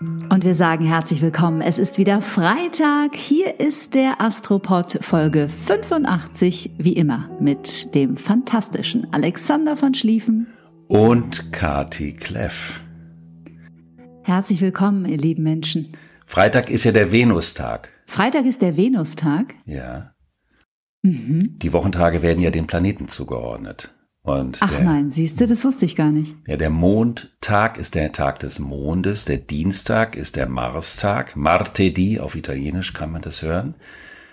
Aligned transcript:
Und 0.00 0.44
wir 0.44 0.54
sagen 0.54 0.84
herzlich 0.84 1.22
willkommen. 1.22 1.62
Es 1.62 1.78
ist 1.78 1.96
wieder 1.96 2.20
Freitag. 2.20 3.14
Hier 3.14 3.60
ist 3.60 3.94
der 3.94 4.20
Astropod 4.20 4.98
Folge 5.00 5.48
85, 5.48 6.72
wie 6.76 6.92
immer, 6.92 7.30
mit 7.40 7.94
dem 7.94 8.18
fantastischen 8.18 9.10
Alexander 9.14 9.74
von 9.74 9.94
Schlieffen 9.94 10.48
und 10.88 11.50
Kati 11.50 12.12
Kleff. 12.12 12.80
Herzlich 14.22 14.60
willkommen, 14.60 15.06
ihr 15.06 15.16
lieben 15.16 15.42
Menschen. 15.44 15.92
Freitag 16.26 16.68
ist 16.68 16.84
ja 16.84 16.92
der 16.92 17.10
Venustag. 17.10 17.88
Freitag 18.04 18.44
ist 18.44 18.60
der 18.60 18.76
Venustag? 18.76 19.54
Ja. 19.64 20.12
Mhm. 21.00 21.58
Die 21.58 21.72
Wochentage 21.72 22.20
werden 22.20 22.42
ja 22.42 22.50
den 22.50 22.66
Planeten 22.66 23.08
zugeordnet. 23.08 23.95
Und 24.26 24.58
Ach 24.60 24.70
der, 24.70 24.82
nein, 24.82 25.10
siehst 25.12 25.40
du, 25.40 25.46
das 25.46 25.64
wusste 25.64 25.84
ich 25.84 25.94
gar 25.94 26.10
nicht. 26.10 26.34
Ja, 26.48 26.56
der 26.56 26.70
Mondtag 26.70 27.78
ist 27.78 27.94
der 27.94 28.10
Tag 28.10 28.40
des 28.40 28.58
Mondes, 28.58 29.24
der 29.24 29.36
Dienstag 29.36 30.16
ist 30.16 30.34
der 30.34 30.48
Marstag, 30.48 31.36
Martedì, 31.36 32.18
auf 32.18 32.34
Italienisch 32.34 32.92
kann 32.92 33.12
man 33.12 33.22
das 33.22 33.42
hören. 33.42 33.76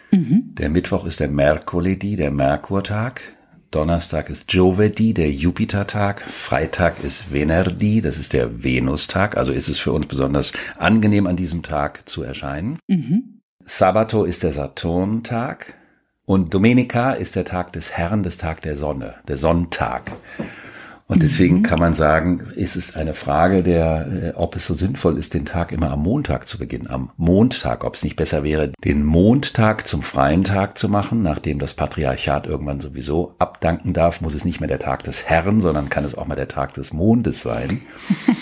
Mhm. 0.09 0.55
Der 0.57 0.69
Mittwoch 0.69 1.05
ist 1.05 1.19
der 1.19 1.27
Mercoledì, 1.27 2.15
der 2.15 2.31
Merkurtag. 2.31 3.21
Donnerstag 3.69 4.31
ist 4.31 4.47
Giovedì, 4.47 5.13
der 5.13 5.31
Jupitertag. 5.31 6.21
Freitag 6.21 7.03
ist 7.03 7.31
Venerdì, 7.31 8.01
das 8.01 8.17
ist 8.17 8.33
der 8.33 8.63
Venustag. 8.63 9.37
Also 9.37 9.51
ist 9.51 9.67
es 9.67 9.77
für 9.77 9.91
uns 9.91 10.07
besonders 10.07 10.53
angenehm, 10.77 11.27
an 11.27 11.35
diesem 11.35 11.61
Tag 11.61 12.09
zu 12.09 12.23
erscheinen. 12.23 12.79
Mhm. 12.87 13.41
Sabato 13.59 14.23
ist 14.23 14.41
der 14.41 14.53
Saturntag. 14.53 15.75
Und 16.25 16.53
Domenica 16.53 17.11
ist 17.11 17.35
der 17.35 17.45
Tag 17.45 17.73
des 17.73 17.91
Herrn, 17.97 18.23
des 18.23 18.37
Tag 18.37 18.61
der 18.61 18.77
Sonne, 18.77 19.15
der 19.27 19.37
Sonntag. 19.37 20.13
Und 21.05 21.21
deswegen 21.21 21.57
mhm. 21.57 21.63
kann 21.63 21.79
man 21.79 21.93
sagen, 21.93 22.47
ist 22.55 22.77
es 22.77 22.95
eine 22.95 23.13
Frage 23.13 23.61
der, 23.61 24.07
äh, 24.07 24.37
ob 24.37 24.55
es 24.55 24.65
so 24.65 24.73
sinnvoll 24.73 25.17
ist, 25.17 25.33
den 25.33 25.43
Tag 25.43 25.73
immer 25.73 25.91
am 25.91 26.01
Montag 26.01 26.47
zu 26.47 26.57
beginnen, 26.57 26.89
am 26.89 27.11
Montag, 27.17 27.83
ob 27.83 27.95
es 27.95 28.03
nicht 28.03 28.15
besser 28.15 28.43
wäre, 28.43 28.71
den 28.83 29.03
Montag 29.03 29.85
zum 29.85 30.01
freien 30.01 30.45
Tag 30.45 30.77
zu 30.77 30.87
machen, 30.87 31.21
nachdem 31.21 31.59
das 31.59 31.73
Patriarchat 31.73 32.47
irgendwann 32.47 32.79
sowieso 32.79 33.35
abdanken 33.37 33.91
darf, 33.91 34.21
muss 34.21 34.33
es 34.33 34.45
nicht 34.45 34.61
mehr 34.61 34.69
der 34.69 34.79
Tag 34.79 35.03
des 35.03 35.25
Herrn, 35.25 35.59
sondern 35.59 35.89
kann 35.89 36.05
es 36.05 36.15
auch 36.15 36.25
mal 36.25 36.35
der 36.35 36.47
Tag 36.47 36.73
des 36.73 36.93
Mondes 36.93 37.41
sein. 37.41 37.81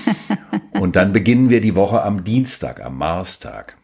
Und 0.80 0.96
dann 0.96 1.14
beginnen 1.14 1.50
wir 1.50 1.62
die 1.62 1.76
Woche 1.76 2.04
am 2.04 2.24
Dienstag, 2.24 2.80
am 2.86 2.98
Marstag. 2.98 3.76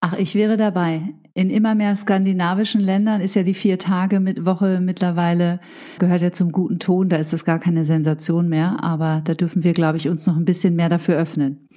Ach, 0.00 0.12
ich 0.12 0.36
wäre 0.36 0.56
dabei. 0.56 1.02
In 1.36 1.50
immer 1.50 1.74
mehr 1.74 1.94
skandinavischen 1.94 2.80
Ländern 2.80 3.20
ist 3.20 3.34
ja 3.34 3.42
die 3.42 3.52
vier 3.52 3.78
Tage 3.78 4.20
mit 4.20 4.46
Woche 4.46 4.80
mittlerweile 4.80 5.60
gehört 5.98 6.22
ja 6.22 6.32
zum 6.32 6.50
guten 6.50 6.78
Ton. 6.78 7.10
Da 7.10 7.16
ist 7.16 7.34
das 7.34 7.44
gar 7.44 7.58
keine 7.58 7.84
Sensation 7.84 8.48
mehr. 8.48 8.82
Aber 8.82 9.20
da 9.22 9.34
dürfen 9.34 9.62
wir, 9.62 9.74
glaube 9.74 9.98
ich, 9.98 10.08
uns 10.08 10.26
noch 10.26 10.38
ein 10.38 10.46
bisschen 10.46 10.74
mehr 10.74 10.88
dafür 10.88 11.18
öffnen. 11.18 11.68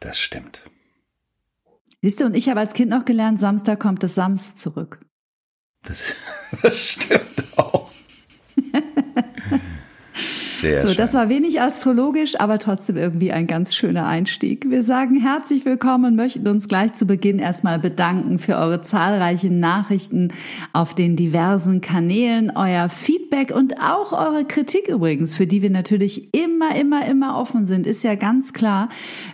Das 0.00 0.18
stimmt. 0.18 0.68
Siehst 2.02 2.20
du, 2.20 2.26
und 2.26 2.36
ich 2.36 2.50
habe 2.50 2.60
als 2.60 2.74
Kind 2.74 2.90
noch 2.90 3.06
gelernt, 3.06 3.40
Samstag 3.40 3.80
kommt 3.80 4.02
das 4.02 4.14
Sams 4.14 4.54
zurück. 4.54 5.00
Das, 5.82 6.14
das 6.60 6.76
stimmt 6.76 7.44
auch. 7.56 7.85
Sehr 10.60 10.80
so, 10.80 10.88
schön. 10.88 10.96
das 10.96 11.12
war 11.12 11.28
wenig 11.28 11.60
astrologisch, 11.60 12.40
aber 12.40 12.58
trotzdem 12.58 12.96
irgendwie 12.96 13.30
ein 13.30 13.46
ganz 13.46 13.74
schöner 13.74 14.06
Einstieg. 14.06 14.70
Wir 14.70 14.82
sagen 14.82 15.20
herzlich 15.20 15.66
willkommen 15.66 16.06
und 16.06 16.16
möchten 16.16 16.48
uns 16.48 16.66
gleich 16.66 16.94
zu 16.94 17.04
Beginn 17.04 17.38
erstmal 17.38 17.78
bedanken 17.78 18.38
für 18.38 18.56
eure 18.56 18.80
zahlreichen 18.80 19.60
Nachrichten 19.60 20.28
auf 20.72 20.94
den 20.94 21.14
diversen 21.14 21.82
Kanälen, 21.82 22.50
euer 22.54 22.88
Feedback 22.88 23.54
und 23.54 23.82
auch 23.82 24.12
eure 24.12 24.46
Kritik 24.46 24.88
übrigens, 24.88 25.34
für 25.34 25.46
die 25.46 25.60
wir 25.60 25.68
natürlich 25.68 26.32
immer, 26.32 26.74
immer, 26.74 27.06
immer 27.06 27.38
offen 27.38 27.66
sind, 27.66 27.86
ist 27.86 28.02
ja 28.02 28.14
ganz 28.14 28.54
klar. 28.54 28.88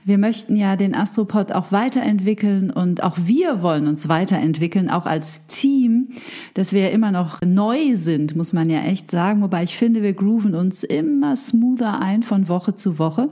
Wir 0.04 0.18
möchten 0.18 0.56
ja 0.56 0.74
den 0.74 0.92
Astropod 0.92 1.52
auch 1.52 1.70
weiterentwickeln 1.70 2.70
und 2.72 3.04
auch 3.04 3.16
wir 3.24 3.62
wollen 3.62 3.86
uns 3.86 4.08
weiterentwickeln, 4.08 4.90
auch 4.90 5.06
als 5.06 5.46
Team, 5.46 6.08
dass 6.54 6.72
wir 6.72 6.82
ja 6.82 6.88
immer 6.88 7.12
noch 7.12 7.40
neu 7.44 7.94
sind, 7.94 8.34
muss 8.34 8.52
man 8.52 8.68
ja 8.68 8.80
echt 8.80 9.08
sagen. 9.08 9.40
Wobei 9.40 9.62
ich 9.62 9.78
finde, 9.78 10.02
wir 10.02 10.14
grooven 10.14 10.56
uns 10.56 10.82
immer 10.82 11.11
immer 11.12 11.36
smoother 11.36 12.00
ein 12.00 12.22
von 12.22 12.48
Woche 12.48 12.74
zu 12.74 12.98
Woche. 12.98 13.28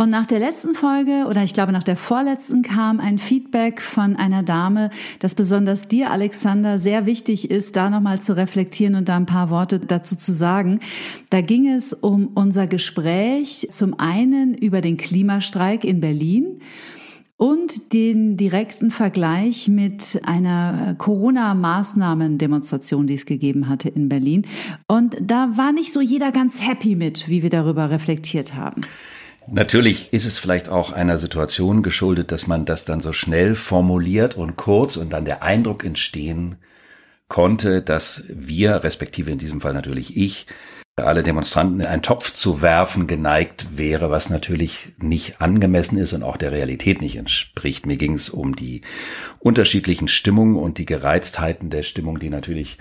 Und 0.00 0.10
nach 0.10 0.26
der 0.26 0.38
letzten 0.38 0.76
Folge 0.76 1.26
oder 1.28 1.42
ich 1.42 1.54
glaube 1.54 1.72
nach 1.72 1.82
der 1.82 1.96
vorletzten 1.96 2.62
kam 2.62 3.00
ein 3.00 3.18
Feedback 3.18 3.80
von 3.80 4.14
einer 4.14 4.44
Dame, 4.44 4.90
dass 5.18 5.34
besonders 5.34 5.88
dir, 5.88 6.12
Alexander, 6.12 6.78
sehr 6.78 7.04
wichtig 7.04 7.50
ist, 7.50 7.74
da 7.74 7.90
nochmal 7.90 8.20
zu 8.20 8.36
reflektieren 8.36 8.94
und 8.94 9.08
da 9.08 9.16
ein 9.16 9.26
paar 9.26 9.50
Worte 9.50 9.80
dazu 9.80 10.14
zu 10.14 10.32
sagen. 10.32 10.78
Da 11.30 11.40
ging 11.40 11.68
es 11.68 11.92
um 11.92 12.28
unser 12.28 12.68
Gespräch 12.68 13.66
zum 13.70 13.98
einen 13.98 14.54
über 14.54 14.80
den 14.80 14.98
Klimastreik 14.98 15.82
in 15.82 15.98
Berlin 16.00 16.60
und 17.38 17.94
den 17.94 18.36
direkten 18.36 18.90
Vergleich 18.90 19.68
mit 19.68 20.20
einer 20.24 20.96
Corona-Maßnahmen-Demonstration, 20.98 23.06
die 23.06 23.14
es 23.14 23.26
gegeben 23.26 23.68
hatte 23.68 23.88
in 23.88 24.08
Berlin. 24.08 24.44
Und 24.88 25.16
da 25.20 25.52
war 25.54 25.70
nicht 25.72 25.92
so 25.92 26.00
jeder 26.00 26.32
ganz 26.32 26.60
happy 26.60 26.96
mit, 26.96 27.28
wie 27.28 27.44
wir 27.44 27.50
darüber 27.50 27.90
reflektiert 27.90 28.54
haben. 28.54 28.80
Natürlich 29.50 30.12
ist 30.12 30.26
es 30.26 30.36
vielleicht 30.36 30.68
auch 30.68 30.92
einer 30.92 31.16
Situation 31.16 31.84
geschuldet, 31.84 32.32
dass 32.32 32.48
man 32.48 32.66
das 32.66 32.84
dann 32.84 33.00
so 33.00 33.12
schnell 33.12 33.54
formuliert 33.54 34.36
und 34.36 34.56
kurz 34.56 34.96
und 34.96 35.12
dann 35.12 35.24
der 35.24 35.42
Eindruck 35.42 35.84
entstehen 35.84 36.56
konnte, 37.28 37.82
dass 37.82 38.24
wir, 38.28 38.82
respektive 38.82 39.30
in 39.30 39.38
diesem 39.38 39.60
Fall 39.60 39.74
natürlich 39.74 40.16
ich, 40.16 40.48
alle 41.04 41.22
Demonstranten 41.22 41.80
in 41.80 41.86
einen 41.86 42.02
Topf 42.02 42.32
zu 42.32 42.62
werfen 42.62 43.06
geneigt 43.06 43.78
wäre, 43.78 44.10
was 44.10 44.30
natürlich 44.30 44.92
nicht 44.98 45.40
angemessen 45.40 45.98
ist 45.98 46.12
und 46.12 46.22
auch 46.22 46.36
der 46.36 46.52
Realität 46.52 47.00
nicht 47.00 47.16
entspricht. 47.16 47.86
Mir 47.86 47.96
ging 47.96 48.14
es 48.14 48.30
um 48.30 48.56
die 48.56 48.82
unterschiedlichen 49.38 50.08
Stimmungen 50.08 50.56
und 50.56 50.78
die 50.78 50.86
Gereiztheiten 50.86 51.70
der 51.70 51.82
Stimmung, 51.82 52.18
die 52.18 52.30
natürlich 52.30 52.78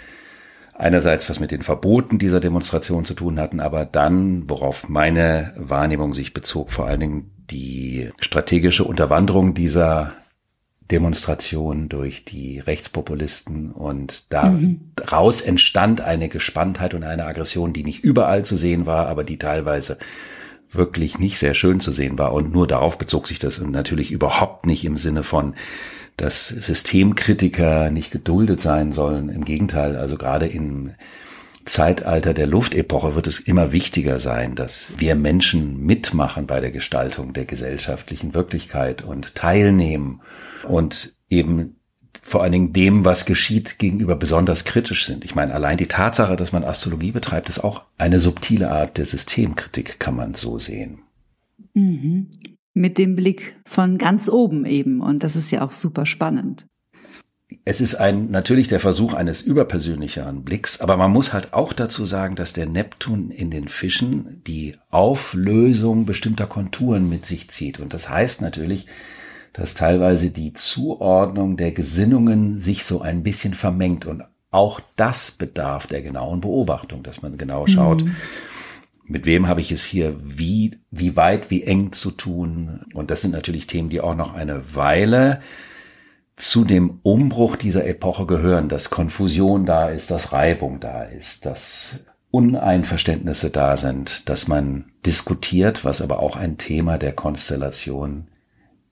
einerseits 0.73 1.29
was 1.29 1.39
mit 1.39 1.51
den 1.51 1.63
Verboten 1.63 2.19
dieser 2.19 2.39
Demonstration 2.39 3.05
zu 3.05 3.13
tun 3.13 3.39
hatten, 3.39 3.59
aber 3.59 3.85
dann, 3.85 4.49
worauf 4.49 4.89
meine 4.89 5.53
Wahrnehmung 5.57 6.13
sich 6.13 6.34
bezog, 6.34 6.72
vor 6.72 6.85
allen 6.85 6.99
Dingen 6.99 7.31
die 7.49 8.09
strategische 8.19 8.84
Unterwanderung 8.84 9.53
dieser 9.53 10.13
Demonstration 10.91 11.89
durch 11.89 12.23
die 12.23 12.59
Rechtspopulisten 12.59 13.71
und 13.71 14.23
daraus 14.29 15.43
mhm. 15.43 15.49
entstand 15.49 16.01
eine 16.01 16.29
Gespanntheit 16.29 16.93
und 16.93 17.03
eine 17.03 17.25
Aggression, 17.25 17.73
die 17.73 17.83
nicht 17.83 18.03
überall 18.03 18.45
zu 18.45 18.55
sehen 18.55 18.85
war, 18.85 19.07
aber 19.07 19.23
die 19.23 19.37
teilweise 19.37 19.97
wirklich 20.71 21.19
nicht 21.19 21.39
sehr 21.39 21.53
schön 21.53 21.79
zu 21.79 21.91
sehen 21.91 22.17
war 22.17 22.33
und 22.33 22.51
nur 22.51 22.67
darauf 22.67 22.97
bezog 22.97 23.27
sich 23.27 23.39
das 23.39 23.59
und 23.59 23.71
natürlich 23.71 24.11
überhaupt 24.11 24.65
nicht 24.65 24.85
im 24.85 24.97
Sinne 24.97 25.23
von, 25.23 25.55
dass 26.17 26.47
Systemkritiker 26.47 27.89
nicht 27.91 28.11
geduldet 28.11 28.61
sein 28.61 28.91
sollen. 28.91 29.29
Im 29.29 29.45
Gegenteil, 29.45 29.95
also 29.95 30.17
gerade 30.17 30.47
im 30.47 30.91
Zeitalter 31.67 32.34
der 32.34 32.47
Luftepoche 32.47 33.16
wird 33.16 33.28
es 33.28 33.40
immer 33.40 33.72
wichtiger 33.72 34.19
sein, 34.19 34.55
dass 34.55 34.91
wir 34.97 35.16
Menschen 35.16 35.79
mitmachen 35.79 36.47
bei 36.47 36.59
der 36.59 36.72
Gestaltung 36.72 37.34
der 37.34 37.46
gesellschaftlichen 37.46 38.34
Wirklichkeit 38.34 39.03
und 39.03 39.35
teilnehmen 39.35 40.22
und 40.67 41.16
eben 41.29 41.75
vor 42.22 42.43
allen 42.43 42.52
Dingen 42.52 42.73
dem, 42.73 43.05
was 43.05 43.25
geschieht, 43.25 43.79
gegenüber 43.79 44.16
besonders 44.16 44.66
kritisch 44.66 45.05
sind. 45.05 45.23
Ich 45.23 45.35
meine, 45.35 45.53
allein 45.53 45.78
die 45.78 45.87
Tatsache, 45.87 46.35
dass 46.35 46.52
man 46.52 46.66
Astrologie 46.66 47.11
betreibt, 47.11 47.47
ist 47.47 47.64
auch 47.64 47.84
eine 47.97 48.19
subtile 48.19 48.69
Art 48.69 48.97
der 48.97 49.05
Systemkritik, 49.05 49.99
kann 49.99 50.16
man 50.16 50.34
so 50.34 50.59
sehen. 50.59 50.99
Mhm. 51.73 52.29
Mit 52.73 52.97
dem 52.97 53.16
Blick 53.16 53.55
von 53.66 53.97
ganz 53.97 54.29
oben 54.29 54.66
eben. 54.66 55.02
Und 55.02 55.23
das 55.23 55.35
ist 55.35 55.52
ja 55.52 55.61
auch 55.61 55.72
super 55.72 56.05
spannend. 56.05 56.67
Es 57.69 57.81
ist 57.81 57.96
ein, 57.96 58.31
natürlich 58.31 58.69
der 58.69 58.79
Versuch 58.79 59.14
eines 59.14 59.41
überpersönlicheren 59.41 60.46
Blicks, 60.46 60.79
aber 60.79 60.96
man 60.96 61.11
muss 61.11 61.34
halt 61.34 61.52
auch 61.52 61.73
dazu 61.73 62.05
sagen, 62.05 62.37
dass 62.37 62.53
der 62.53 62.66
Neptun 62.66 63.29
in 63.29 63.52
den 63.52 63.67
Fischen 63.67 64.41
die 64.47 64.78
Auflösung 64.90 66.05
bestimmter 66.05 66.46
Konturen 66.46 67.09
mit 67.09 67.25
sich 67.25 67.49
zieht. 67.49 67.81
Und 67.81 67.93
das 67.93 68.09
heißt 68.09 68.41
natürlich, 68.41 68.87
dass 69.52 69.73
teilweise 69.73 70.29
die 70.29 70.53
Zuordnung 70.53 71.58
der 71.58 71.73
Gesinnungen 71.73 72.58
sich 72.58 72.85
so 72.85 73.02
ein 73.02 73.22
bisschen 73.22 73.53
vermengt 73.53 74.05
und 74.05 74.23
auch 74.49 74.79
das 74.96 75.31
bedarf 75.31 75.87
der 75.87 76.02
genauen 76.02 76.40
Beobachtung, 76.40 77.03
dass 77.03 77.22
man 77.22 77.37
genau 77.37 77.67
schaut, 77.67 78.02
mhm. 78.02 78.16
mit 79.03 79.25
wem 79.25 79.49
habe 79.49 79.59
ich 79.59 79.73
es 79.73 79.84
hier 79.84 80.16
wie, 80.23 80.79
wie 80.90 81.17
weit, 81.17 81.52
wie 81.52 81.64
eng 81.64 81.91
zu 81.91 82.11
tun. 82.11 82.85
Und 82.93 83.11
das 83.11 83.23
sind 83.23 83.31
natürlich 83.31 83.67
Themen, 83.67 83.90
die 83.90 83.99
auch 83.99 84.16
noch 84.16 84.34
eine 84.35 84.73
Weile 84.73 85.41
zu 86.37 86.63
dem 86.63 86.99
Umbruch 87.01 87.55
dieser 87.55 87.85
Epoche 87.85 88.28
gehören, 88.28 88.69
dass 88.69 88.91
Konfusion 88.91 89.66
da 89.66 89.89
ist, 89.89 90.11
dass 90.11 90.31
Reibung 90.31 90.79
da 90.79 91.03
ist, 91.03 91.45
dass 91.45 92.05
Uneinverständnisse 92.29 93.49
da 93.49 93.75
sind, 93.75 94.29
dass 94.29 94.47
man 94.47 94.91
diskutiert, 95.05 95.84
was 95.84 96.01
aber 96.01 96.19
auch 96.19 96.35
ein 96.35 96.57
Thema 96.57 96.99
der 96.99 97.13
Konstellation 97.13 98.28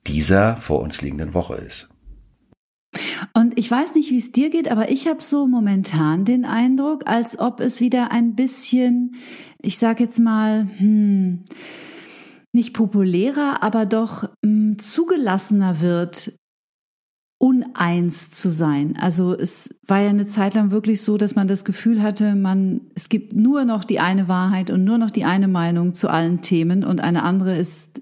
dieser 0.07 0.57
vor 0.57 0.81
uns 0.81 1.01
liegenden 1.01 1.33
Woche 1.35 1.55
ist. 1.55 1.89
Und 3.33 3.57
ich 3.59 3.69
weiß 3.69 3.93
nicht, 3.93 4.09
wie 4.09 4.17
es 4.17 4.31
dir 4.31 4.49
geht, 4.49 4.71
aber 4.71 4.89
ich 4.89 5.07
habe 5.07 5.21
so 5.21 5.47
momentan 5.47 6.25
den 6.25 6.45
Eindruck, 6.45 7.07
als 7.07 7.37
ob 7.37 7.59
es 7.59 7.79
wieder 7.79 8.11
ein 8.11 8.35
bisschen, 8.35 9.15
ich 9.61 9.77
sage 9.77 10.05
jetzt 10.05 10.19
mal, 10.19 10.67
hm, 10.77 11.43
nicht 12.53 12.73
populärer, 12.73 13.61
aber 13.61 13.85
doch 13.85 14.29
hm, 14.43 14.79
zugelassener 14.79 15.81
wird, 15.81 16.31
uneins 17.45 18.31
zu 18.31 18.49
sein. 18.49 18.97
Also 18.99 19.37
es 19.37 19.79
war 19.85 20.01
ja 20.01 20.09
eine 20.09 20.25
Zeit 20.25 20.55
lang 20.55 20.71
wirklich 20.71 21.03
so, 21.03 21.15
dass 21.15 21.35
man 21.35 21.47
das 21.47 21.63
Gefühl 21.63 22.01
hatte, 22.01 22.33
man, 22.33 22.81
es 22.95 23.07
gibt 23.07 23.33
nur 23.33 23.65
noch 23.65 23.83
die 23.83 23.99
eine 23.99 24.27
Wahrheit 24.27 24.71
und 24.71 24.83
nur 24.83 24.97
noch 24.97 25.11
die 25.11 25.25
eine 25.25 25.47
Meinung 25.47 25.93
zu 25.93 26.09
allen 26.09 26.41
Themen 26.41 26.83
und 26.83 27.01
eine 27.01 27.21
andere 27.21 27.55
ist 27.55 28.01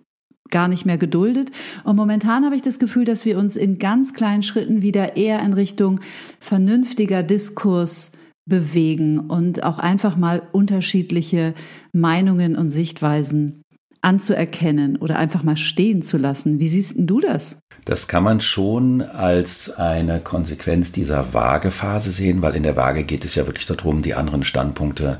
gar 0.49 0.69
nicht 0.69 0.85
mehr 0.85 0.97
geduldet. 0.97 1.51
Und 1.83 1.97
momentan 1.97 2.45
habe 2.45 2.55
ich 2.55 2.61
das 2.61 2.79
Gefühl, 2.79 3.03
dass 3.03 3.25
wir 3.25 3.37
uns 3.37 3.57
in 3.57 3.79
ganz 3.79 4.13
kleinen 4.13 4.43
Schritten 4.43 4.81
wieder 4.81 5.17
eher 5.17 5.41
in 5.41 5.51
Richtung 5.51 5.99
vernünftiger 6.39 7.21
Diskurs 7.21 8.13
bewegen 8.45 9.19
und 9.19 9.63
auch 9.63 9.77
einfach 9.77 10.15
mal 10.15 10.41
unterschiedliche 10.53 11.53
Meinungen 11.91 12.55
und 12.55 12.69
Sichtweisen 12.69 13.62
anzuerkennen 14.03 14.97
oder 14.97 15.17
einfach 15.17 15.43
mal 15.43 15.57
stehen 15.57 16.01
zu 16.01 16.17
lassen. 16.17 16.59
Wie 16.59 16.67
siehst 16.67 16.95
du 16.97 17.19
das? 17.19 17.57
Das 17.85 18.07
kann 18.07 18.23
man 18.23 18.39
schon 18.39 19.01
als 19.01 19.71
eine 19.71 20.19
Konsequenz 20.19 20.91
dieser 20.91 21.33
Waagephase 21.33 22.11
sehen, 22.11 22.41
weil 22.41 22.55
in 22.55 22.63
der 22.63 22.75
Waage 22.75 23.03
geht 23.03 23.25
es 23.25 23.35
ja 23.35 23.45
wirklich 23.45 23.65
darum, 23.65 24.01
die 24.01 24.15
anderen 24.15 24.43
Standpunkte 24.43 25.19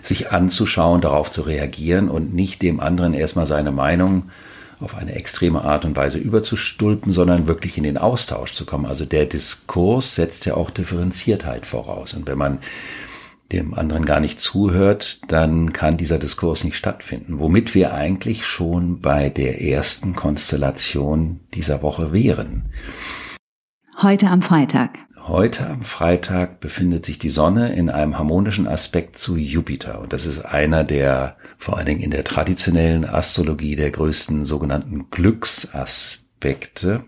sich 0.00 0.30
anzuschauen, 0.30 1.00
darauf 1.00 1.30
zu 1.30 1.42
reagieren 1.42 2.08
und 2.08 2.34
nicht 2.34 2.62
dem 2.62 2.80
anderen 2.80 3.14
erstmal 3.14 3.46
seine 3.46 3.72
Meinung 3.72 4.30
auf 4.80 4.96
eine 4.96 5.14
extreme 5.14 5.62
Art 5.62 5.84
und 5.84 5.96
Weise 5.96 6.18
überzustulpen, 6.18 7.12
sondern 7.12 7.48
wirklich 7.48 7.76
in 7.76 7.82
den 7.82 7.98
Austausch 7.98 8.52
zu 8.52 8.64
kommen. 8.64 8.86
Also 8.86 9.04
der 9.04 9.26
Diskurs 9.26 10.14
setzt 10.14 10.46
ja 10.46 10.54
auch 10.54 10.70
Differenziertheit 10.70 11.66
voraus. 11.66 12.14
Und 12.14 12.28
wenn 12.28 12.38
man 12.38 12.58
dem 13.52 13.74
anderen 13.74 14.04
gar 14.04 14.20
nicht 14.20 14.40
zuhört, 14.40 15.20
dann 15.28 15.72
kann 15.72 15.96
dieser 15.96 16.18
Diskurs 16.18 16.64
nicht 16.64 16.76
stattfinden. 16.76 17.38
Womit 17.38 17.74
wir 17.74 17.94
eigentlich 17.94 18.44
schon 18.44 19.00
bei 19.00 19.30
der 19.30 19.62
ersten 19.62 20.14
Konstellation 20.14 21.40
dieser 21.54 21.82
Woche 21.82 22.12
wären. 22.12 22.72
Heute 24.02 24.28
am 24.28 24.42
Freitag. 24.42 24.98
Heute 25.26 25.66
am 25.68 25.82
Freitag 25.82 26.60
befindet 26.60 27.04
sich 27.04 27.18
die 27.18 27.28
Sonne 27.28 27.74
in 27.74 27.90
einem 27.90 28.16
harmonischen 28.16 28.66
Aspekt 28.66 29.18
zu 29.18 29.36
Jupiter. 29.36 30.00
Und 30.00 30.12
das 30.12 30.24
ist 30.24 30.40
einer 30.40 30.84
der, 30.84 31.36
vor 31.58 31.76
allen 31.76 31.86
Dingen 31.86 32.00
in 32.00 32.10
der 32.10 32.24
traditionellen 32.24 33.04
Astrologie, 33.04 33.76
der 33.76 33.90
größten 33.90 34.44
sogenannten 34.44 35.10
Glücksaspekte. 35.10 37.04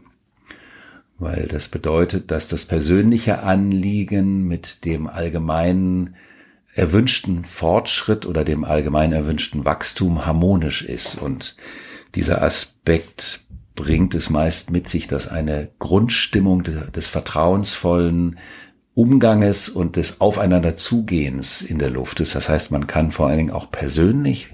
Weil 1.19 1.49
das 1.49 1.69
bedeutet, 1.69 2.31
dass 2.31 2.49
das 2.49 2.65
persönliche 2.65 3.43
Anliegen 3.43 4.49
mit 4.49 4.85
dem 4.85 5.07
allgemeinen 5.07 6.17
erwünschten 6.81 7.45
Fortschritt 7.45 8.25
oder 8.25 8.43
dem 8.43 8.65
allgemein 8.65 9.13
erwünschten 9.13 9.67
Wachstum 9.67 10.25
harmonisch 10.25 10.83
ist. 10.83 11.17
Und 11.17 11.55
dieser 12.15 12.43
Aspekt 12.43 13.43
bringt 13.75 14.15
es 14.15 14.31
meist 14.31 14.71
mit 14.71 14.89
sich, 14.89 15.07
dass 15.07 15.29
eine 15.29 15.69
Grundstimmung 15.79 16.63
des 16.63 17.07
vertrauensvollen 17.07 18.39
Umganges 18.95 19.69
und 19.69 19.97
des 19.97 20.23
Aufeinanderzugehens 20.23 21.61
in 21.61 21.79
der 21.79 21.91
Luft 21.91 22.19
ist. 22.21 22.35
Das 22.35 22.49
heißt, 22.49 22.71
man 22.71 22.87
kann 22.87 23.13
vor 23.13 23.29
allen 23.29 23.39
Dingen 23.39 23.53
auch 23.53 23.71
persönlich, 23.71 24.49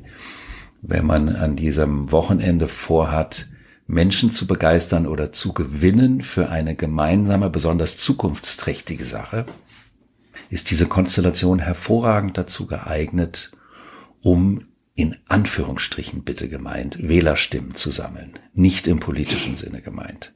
wenn 0.83 1.07
man 1.07 1.29
an 1.29 1.55
diesem 1.55 2.11
Wochenende 2.11 2.67
vorhat, 2.67 3.47
Menschen 3.87 4.33
zu 4.33 4.49
begeistern 4.49 5.07
oder 5.07 5.31
zu 5.31 5.53
gewinnen 5.53 6.23
für 6.23 6.49
eine 6.49 6.75
gemeinsame, 6.75 7.51
besonders 7.51 7.97
zukunftsträchtige 7.97 9.05
Sache, 9.05 9.47
ist 10.51 10.71
diese 10.71 10.87
Konstellation 10.87 11.59
hervorragend 11.59 12.39
dazu 12.39 12.67
geeignet, 12.67 13.53
um 14.21 14.63
in 14.95 15.17
Anführungsstrichen 15.29 16.25
bitte 16.25 16.49
gemeint, 16.49 17.07
Wählerstimmen 17.07 17.75
zu 17.75 17.91
sammeln, 17.91 18.39
nicht 18.55 18.89
im 18.89 18.99
politischen 18.99 19.57
Sinne 19.57 19.83
gemeint. 19.83 20.33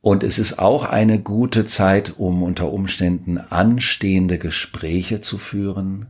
Und 0.00 0.22
es 0.22 0.38
ist 0.38 0.58
auch 0.58 0.84
eine 0.84 1.20
gute 1.20 1.66
Zeit, 1.66 2.14
um 2.16 2.42
unter 2.42 2.72
Umständen 2.72 3.36
anstehende 3.36 4.38
Gespräche 4.38 5.20
zu 5.20 5.38
führen, 5.38 6.06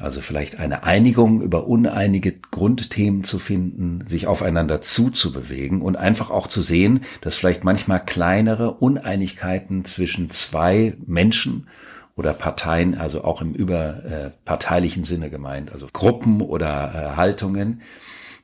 also 0.00 0.20
vielleicht 0.20 0.58
eine 0.58 0.82
Einigung 0.82 1.40
über 1.40 1.66
uneinige 1.68 2.32
Grundthemen 2.32 3.22
zu 3.22 3.38
finden, 3.38 4.06
sich 4.06 4.26
aufeinander 4.26 4.80
zuzubewegen 4.80 5.82
und 5.82 5.96
einfach 5.96 6.30
auch 6.30 6.48
zu 6.48 6.62
sehen, 6.62 7.02
dass 7.20 7.36
vielleicht 7.36 7.62
manchmal 7.62 8.04
kleinere 8.04 8.72
Uneinigkeiten 8.74 9.84
zwischen 9.84 10.30
zwei 10.30 10.96
Menschen 11.06 11.68
oder 12.16 12.32
Parteien, 12.32 12.94
also 12.94 13.24
auch 13.24 13.42
im 13.42 13.54
überparteilichen 13.54 15.02
äh, 15.02 15.06
Sinne 15.06 15.30
gemeint, 15.30 15.72
also 15.72 15.86
Gruppen 15.92 16.40
oder 16.40 16.92
äh, 16.94 17.16
Haltungen, 17.16 17.82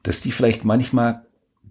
dass 0.02 0.20
die 0.20 0.32
vielleicht 0.32 0.64
manchmal 0.64 1.22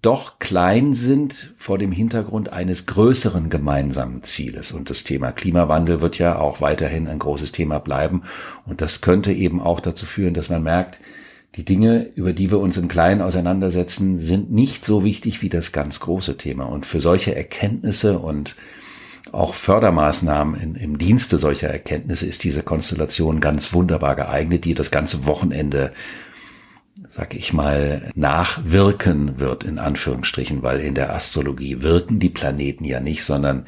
doch 0.01 0.39
klein 0.39 0.93
sind 0.93 1.53
vor 1.57 1.77
dem 1.77 1.91
Hintergrund 1.91 2.53
eines 2.53 2.85
größeren 2.85 3.49
gemeinsamen 3.49 4.23
Zieles. 4.23 4.71
Und 4.71 4.89
das 4.89 5.03
Thema 5.03 5.31
Klimawandel 5.31 5.99
wird 5.99 6.17
ja 6.17 6.39
auch 6.39 6.61
weiterhin 6.61 7.07
ein 7.07 7.19
großes 7.19 7.51
Thema 7.51 7.79
bleiben. 7.79 8.23
Und 8.65 8.79
das 8.79 9.01
könnte 9.01 9.33
eben 9.33 9.61
auch 9.61 9.81
dazu 9.81 10.05
führen, 10.05 10.33
dass 10.33 10.49
man 10.49 10.63
merkt, 10.63 10.99
die 11.55 11.65
Dinge, 11.65 12.03
über 12.15 12.31
die 12.31 12.51
wir 12.51 12.59
uns 12.59 12.77
im 12.77 12.87
Kleinen 12.87 13.21
auseinandersetzen, 13.21 14.17
sind 14.17 14.51
nicht 14.51 14.85
so 14.85 15.03
wichtig 15.03 15.41
wie 15.41 15.49
das 15.49 15.71
ganz 15.71 15.99
große 15.99 16.37
Thema. 16.37 16.65
Und 16.65 16.85
für 16.85 17.01
solche 17.01 17.35
Erkenntnisse 17.35 18.19
und 18.19 18.55
auch 19.33 19.53
Fördermaßnahmen 19.53 20.59
in, 20.59 20.75
im 20.75 20.97
Dienste 20.97 21.37
solcher 21.37 21.69
Erkenntnisse 21.69 22.25
ist 22.25 22.43
diese 22.43 22.63
Konstellation 22.63 23.39
ganz 23.39 23.73
wunderbar 23.73 24.15
geeignet, 24.15 24.65
die 24.65 24.73
das 24.73 24.91
ganze 24.91 25.25
Wochenende, 25.25 25.93
sag 27.07 27.35
ich 27.35 27.53
mal, 27.53 28.11
nachwirken 28.15 29.39
wird, 29.39 29.63
in 29.63 29.79
Anführungsstrichen, 29.79 30.63
weil 30.63 30.79
in 30.79 30.95
der 30.95 31.15
Astrologie 31.15 31.81
wirken 31.81 32.19
die 32.19 32.29
Planeten 32.29 32.83
ja 32.83 32.99
nicht, 32.99 33.23
sondern 33.23 33.65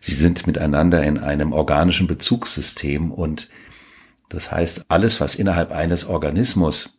sie 0.00 0.14
sind 0.14 0.46
miteinander 0.46 1.02
in 1.02 1.18
einem 1.18 1.52
organischen 1.52 2.06
Bezugssystem 2.06 3.10
und 3.10 3.48
das 4.30 4.52
heißt, 4.52 4.84
alles, 4.88 5.20
was 5.20 5.34
innerhalb 5.34 5.72
eines 5.72 6.06
Organismus 6.06 6.96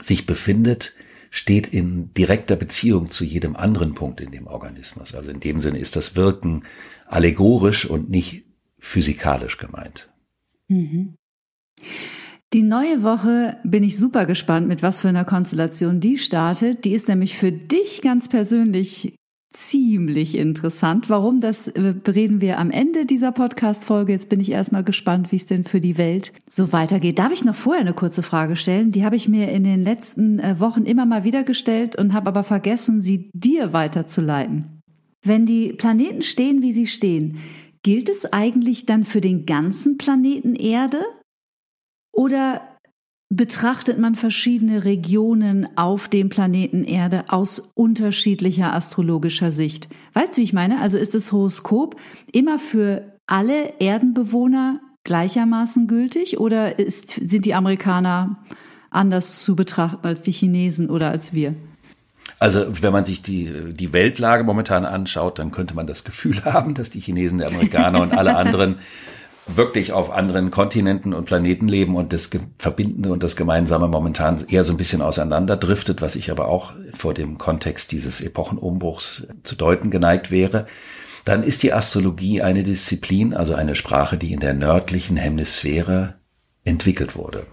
sich 0.00 0.26
befindet, 0.26 0.94
steht 1.34 1.66
in 1.66 2.14
direkter 2.14 2.54
Beziehung 2.54 3.10
zu 3.10 3.24
jedem 3.24 3.56
anderen 3.56 3.94
Punkt 3.94 4.20
in 4.20 4.30
dem 4.30 4.46
Organismus. 4.46 5.16
Also 5.16 5.32
in 5.32 5.40
dem 5.40 5.58
Sinne 5.58 5.78
ist 5.80 5.96
das 5.96 6.14
Wirken 6.14 6.62
allegorisch 7.06 7.86
und 7.86 8.08
nicht 8.08 8.44
physikalisch 8.78 9.58
gemeint. 9.58 10.08
Mhm. 10.68 11.16
Die 12.52 12.62
neue 12.62 13.02
Woche 13.02 13.56
bin 13.64 13.82
ich 13.82 13.98
super 13.98 14.26
gespannt, 14.26 14.68
mit 14.68 14.84
was 14.84 15.00
für 15.00 15.08
einer 15.08 15.24
Konstellation 15.24 15.98
die 15.98 16.18
startet. 16.18 16.84
Die 16.84 16.92
ist 16.92 17.08
nämlich 17.08 17.36
für 17.36 17.50
dich 17.50 18.00
ganz 18.00 18.28
persönlich 18.28 19.16
ziemlich 19.54 20.36
interessant. 20.36 21.08
Warum, 21.08 21.40
das 21.40 21.68
äh, 21.68 21.94
reden 22.06 22.40
wir 22.40 22.58
am 22.58 22.70
Ende 22.70 23.06
dieser 23.06 23.32
Podcast-Folge. 23.32 24.12
Jetzt 24.12 24.28
bin 24.28 24.40
ich 24.40 24.50
erstmal 24.50 24.84
gespannt, 24.84 25.32
wie 25.32 25.36
es 25.36 25.46
denn 25.46 25.64
für 25.64 25.80
die 25.80 25.96
Welt 25.96 26.32
so 26.48 26.72
weitergeht. 26.72 27.18
Darf 27.18 27.32
ich 27.32 27.44
noch 27.44 27.54
vorher 27.54 27.80
eine 27.80 27.94
kurze 27.94 28.22
Frage 28.22 28.56
stellen? 28.56 28.90
Die 28.90 29.04
habe 29.04 29.16
ich 29.16 29.28
mir 29.28 29.50
in 29.50 29.64
den 29.64 29.82
letzten 29.82 30.40
äh, 30.40 30.58
Wochen 30.60 30.84
immer 30.84 31.06
mal 31.06 31.24
wieder 31.24 31.44
gestellt 31.44 31.96
und 31.96 32.12
habe 32.12 32.28
aber 32.28 32.42
vergessen, 32.42 33.00
sie 33.00 33.30
dir 33.32 33.72
weiterzuleiten. 33.72 34.80
Wenn 35.24 35.46
die 35.46 35.72
Planeten 35.72 36.22
stehen, 36.22 36.60
wie 36.60 36.72
sie 36.72 36.86
stehen, 36.86 37.38
gilt 37.82 38.08
es 38.08 38.32
eigentlich 38.32 38.86
dann 38.86 39.04
für 39.04 39.20
den 39.20 39.46
ganzen 39.46 39.98
Planeten 39.98 40.54
Erde? 40.54 41.04
Oder 42.12 42.73
betrachtet 43.30 43.98
man 43.98 44.14
verschiedene 44.14 44.84
Regionen 44.84 45.68
auf 45.76 46.08
dem 46.08 46.28
Planeten 46.28 46.84
Erde 46.84 47.24
aus 47.28 47.58
unterschiedlicher 47.74 48.72
astrologischer 48.74 49.50
Sicht? 49.50 49.88
Weißt 50.12 50.36
du, 50.36 50.40
wie 50.40 50.44
ich 50.44 50.52
meine? 50.52 50.80
Also 50.80 50.98
ist 50.98 51.14
das 51.14 51.32
Horoskop 51.32 51.96
immer 52.32 52.58
für 52.58 53.18
alle 53.26 53.80
Erdenbewohner 53.80 54.80
gleichermaßen 55.04 55.86
gültig 55.86 56.38
oder 56.38 56.78
ist, 56.78 57.10
sind 57.10 57.44
die 57.44 57.54
Amerikaner 57.54 58.38
anders 58.90 59.42
zu 59.42 59.56
betrachten 59.56 60.06
als 60.06 60.22
die 60.22 60.32
Chinesen 60.32 60.90
oder 60.90 61.10
als 61.10 61.32
wir? 61.32 61.54
Also 62.38 62.66
wenn 62.82 62.92
man 62.92 63.04
sich 63.04 63.22
die, 63.22 63.74
die 63.74 63.92
Weltlage 63.92 64.44
momentan 64.44 64.84
anschaut, 64.84 65.38
dann 65.38 65.50
könnte 65.50 65.74
man 65.74 65.86
das 65.86 66.04
Gefühl 66.04 66.44
haben, 66.44 66.74
dass 66.74 66.90
die 66.90 67.00
Chinesen, 67.00 67.38
die 67.38 67.44
Amerikaner 67.44 68.00
und 68.00 68.12
alle 68.12 68.36
anderen 68.36 68.76
wirklich 69.46 69.92
auf 69.92 70.10
anderen 70.10 70.50
Kontinenten 70.50 71.12
und 71.12 71.26
Planeten 71.26 71.68
leben 71.68 71.96
und 71.96 72.12
das 72.12 72.30
Verbindende 72.58 73.12
und 73.12 73.22
das 73.22 73.36
Gemeinsame 73.36 73.88
momentan 73.88 74.44
eher 74.48 74.64
so 74.64 74.72
ein 74.72 74.78
bisschen 74.78 75.02
auseinanderdriftet, 75.02 76.00
was 76.00 76.16
ich 76.16 76.30
aber 76.30 76.48
auch 76.48 76.72
vor 76.94 77.14
dem 77.14 77.38
Kontext 77.38 77.92
dieses 77.92 78.20
Epochenumbruchs 78.20 79.26
zu 79.42 79.54
deuten 79.54 79.90
geneigt 79.90 80.30
wäre, 80.30 80.66
dann 81.24 81.42
ist 81.42 81.62
die 81.62 81.72
Astrologie 81.72 82.42
eine 82.42 82.62
Disziplin, 82.62 83.34
also 83.34 83.54
eine 83.54 83.74
Sprache, 83.74 84.18
die 84.18 84.32
in 84.32 84.40
der 84.40 84.54
nördlichen 84.54 85.16
Hemisphäre 85.16 86.14
entwickelt 86.64 87.16
wurde. 87.16 87.46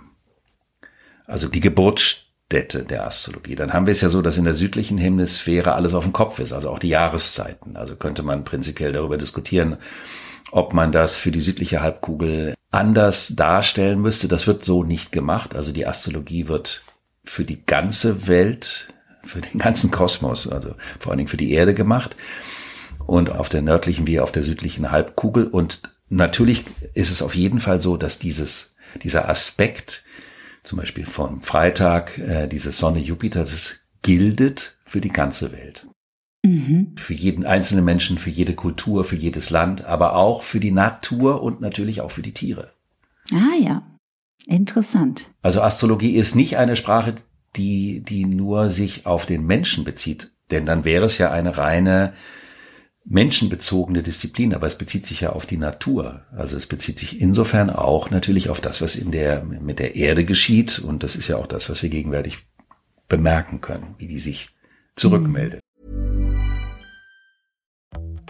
Also 1.25 1.47
die 1.47 1.61
Geburtsstätte 1.61 2.83
der 2.83 3.05
Astrologie. 3.05 3.55
Dann 3.55 3.71
haben 3.71 3.85
wir 3.85 3.91
es 3.91 4.01
ja 4.01 4.09
so, 4.09 4.21
dass 4.21 4.37
in 4.37 4.43
der 4.43 4.55
südlichen 4.55 4.97
Hemisphäre 4.97 5.73
alles 5.73 5.93
auf 5.93 6.03
dem 6.03 6.13
Kopf 6.13 6.39
ist, 6.39 6.51
also 6.51 6.69
auch 6.69 6.79
die 6.79 6.89
Jahreszeiten. 6.89 7.77
Also 7.77 7.95
könnte 7.95 8.23
man 8.23 8.43
prinzipiell 8.43 8.91
darüber 8.91 9.17
diskutieren, 9.17 9.77
ob 10.51 10.73
man 10.73 10.91
das 10.91 11.17
für 11.17 11.31
die 11.31 11.41
südliche 11.41 11.81
Halbkugel 11.81 12.55
anders 12.71 13.33
darstellen 13.35 14.01
müsste. 14.01 14.27
Das 14.27 14.47
wird 14.47 14.63
so 14.63 14.83
nicht 14.83 15.11
gemacht. 15.11 15.55
Also 15.55 15.71
die 15.71 15.87
Astrologie 15.87 16.47
wird 16.47 16.83
für 17.23 17.43
die 17.43 17.63
ganze 17.65 18.27
Welt, 18.27 18.93
für 19.23 19.41
den 19.41 19.59
ganzen 19.59 19.91
Kosmos, 19.91 20.47
also 20.47 20.75
vor 20.99 21.11
allen 21.11 21.19
Dingen 21.19 21.27
für 21.29 21.37
die 21.37 21.51
Erde 21.51 21.73
gemacht 21.73 22.15
und 23.05 23.31
auf 23.31 23.49
der 23.49 23.61
nördlichen 23.61 24.07
wie 24.07 24.19
auf 24.19 24.31
der 24.31 24.43
südlichen 24.43 24.91
Halbkugel. 24.91 25.45
Und 25.47 25.81
natürlich 26.09 26.65
ist 26.93 27.11
es 27.11 27.21
auf 27.21 27.35
jeden 27.35 27.59
Fall 27.59 27.79
so, 27.79 27.97
dass 27.97 28.19
dieses, 28.19 28.75
dieser 29.03 29.29
Aspekt, 29.29 30.03
zum 30.63 30.79
Beispiel 30.79 31.05
vom 31.05 31.41
Freitag, 31.41 32.17
äh, 32.17 32.47
diese 32.47 32.71
Sonne 32.71 32.99
Jupiter, 32.99 33.41
das 33.41 33.75
gildet 34.01 34.75
für 34.83 35.01
die 35.01 35.09
ganze 35.09 35.51
Welt. 35.51 35.85
Mhm. 36.43 36.95
Für 36.95 37.13
jeden 37.13 37.45
einzelnen 37.45 37.85
Menschen, 37.85 38.17
für 38.17 38.29
jede 38.29 38.55
Kultur, 38.55 39.03
für 39.03 39.15
jedes 39.15 39.49
Land, 39.49 39.85
aber 39.85 40.15
auch 40.15 40.43
für 40.43 40.59
die 40.59 40.71
Natur 40.71 41.43
und 41.43 41.61
natürlich 41.61 42.01
auch 42.01 42.11
für 42.11 42.23
die 42.23 42.33
Tiere. 42.33 42.71
Ah 43.31 43.55
ja, 43.59 43.83
interessant. 44.47 45.29
Also 45.41 45.61
Astrologie 45.61 46.15
ist 46.15 46.35
nicht 46.35 46.57
eine 46.57 46.75
Sprache, 46.75 47.15
die, 47.55 48.01
die 48.01 48.25
nur 48.25 48.69
sich 48.69 49.05
auf 49.05 49.25
den 49.25 49.45
Menschen 49.45 49.83
bezieht, 49.83 50.31
denn 50.49 50.65
dann 50.65 50.83
wäre 50.83 51.05
es 51.05 51.17
ja 51.17 51.31
eine 51.31 51.57
reine 51.57 52.13
menschenbezogene 53.03 54.03
Disziplin, 54.03 54.53
aber 54.53 54.67
es 54.67 54.77
bezieht 54.77 55.05
sich 55.05 55.21
ja 55.21 55.31
auf 55.31 55.45
die 55.45 55.57
Natur. 55.57 56.25
Also 56.35 56.55
es 56.55 56.67
bezieht 56.67 56.99
sich 56.99 57.19
insofern 57.19 57.69
auch 57.69 58.09
natürlich 58.09 58.49
auf 58.49 58.61
das, 58.61 58.81
was 58.81 58.95
in 58.95 59.11
der, 59.11 59.43
mit 59.43 59.79
der 59.79 59.95
Erde 59.95 60.23
geschieht. 60.23 60.79
Und 60.79 61.01
das 61.03 61.15
ist 61.15 61.27
ja 61.27 61.37
auch 61.37 61.47
das, 61.47 61.69
was 61.69 61.81
wir 61.81 61.89
gegenwärtig 61.89 62.39
bemerken 63.09 63.59
können, 63.59 63.95
wie 63.97 64.07
die 64.07 64.19
sich 64.19 64.49
zurückmeldet. 64.95 65.61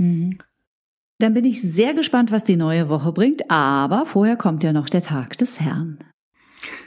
Mhm. 0.00 0.38
Dann 1.18 1.34
bin 1.34 1.44
ich 1.44 1.60
sehr 1.60 1.92
gespannt, 1.92 2.32
was 2.32 2.44
die 2.44 2.56
neue 2.56 2.88
Woche 2.88 3.12
bringt, 3.12 3.50
aber 3.50 4.06
vorher 4.06 4.36
kommt 4.36 4.62
ja 4.62 4.72
noch 4.72 4.88
der 4.88 5.02
Tag 5.02 5.36
des 5.36 5.60
Herrn. 5.60 5.98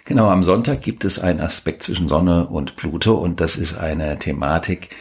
Genau, 0.06 0.28
am 0.28 0.42
Sonntag 0.42 0.82
gibt 0.82 1.06
es 1.06 1.20
einen 1.20 1.40
Aspekt 1.40 1.84
zwischen 1.84 2.08
Sonne 2.08 2.48
und 2.48 2.76
Pluto 2.76 3.14
und 3.14 3.40
das 3.40 3.56
ist 3.56 3.78
eine 3.78 4.18
Thematik, 4.18 4.96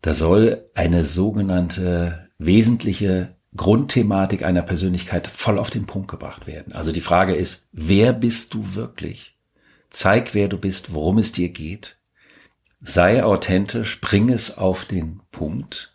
da 0.00 0.14
soll 0.14 0.64
eine 0.74 1.02
sogenannte 1.02 2.30
wesentliche 2.38 3.36
Grundthematik 3.56 4.44
einer 4.44 4.62
Persönlichkeit 4.62 5.26
voll 5.26 5.58
auf 5.58 5.70
den 5.70 5.86
Punkt 5.86 6.08
gebracht 6.08 6.46
werden. 6.46 6.72
Also 6.72 6.92
die 6.92 7.00
Frage 7.00 7.34
ist, 7.34 7.68
wer 7.72 8.12
bist 8.12 8.54
du 8.54 8.74
wirklich? 8.74 9.36
Zeig, 9.90 10.34
wer 10.34 10.48
du 10.48 10.58
bist, 10.58 10.94
worum 10.94 11.18
es 11.18 11.32
dir 11.32 11.48
geht. 11.48 11.98
Sei 12.80 13.22
authentisch, 13.22 14.00
bring 14.00 14.30
es 14.30 14.56
auf 14.56 14.84
den 14.84 15.20
Punkt 15.30 15.91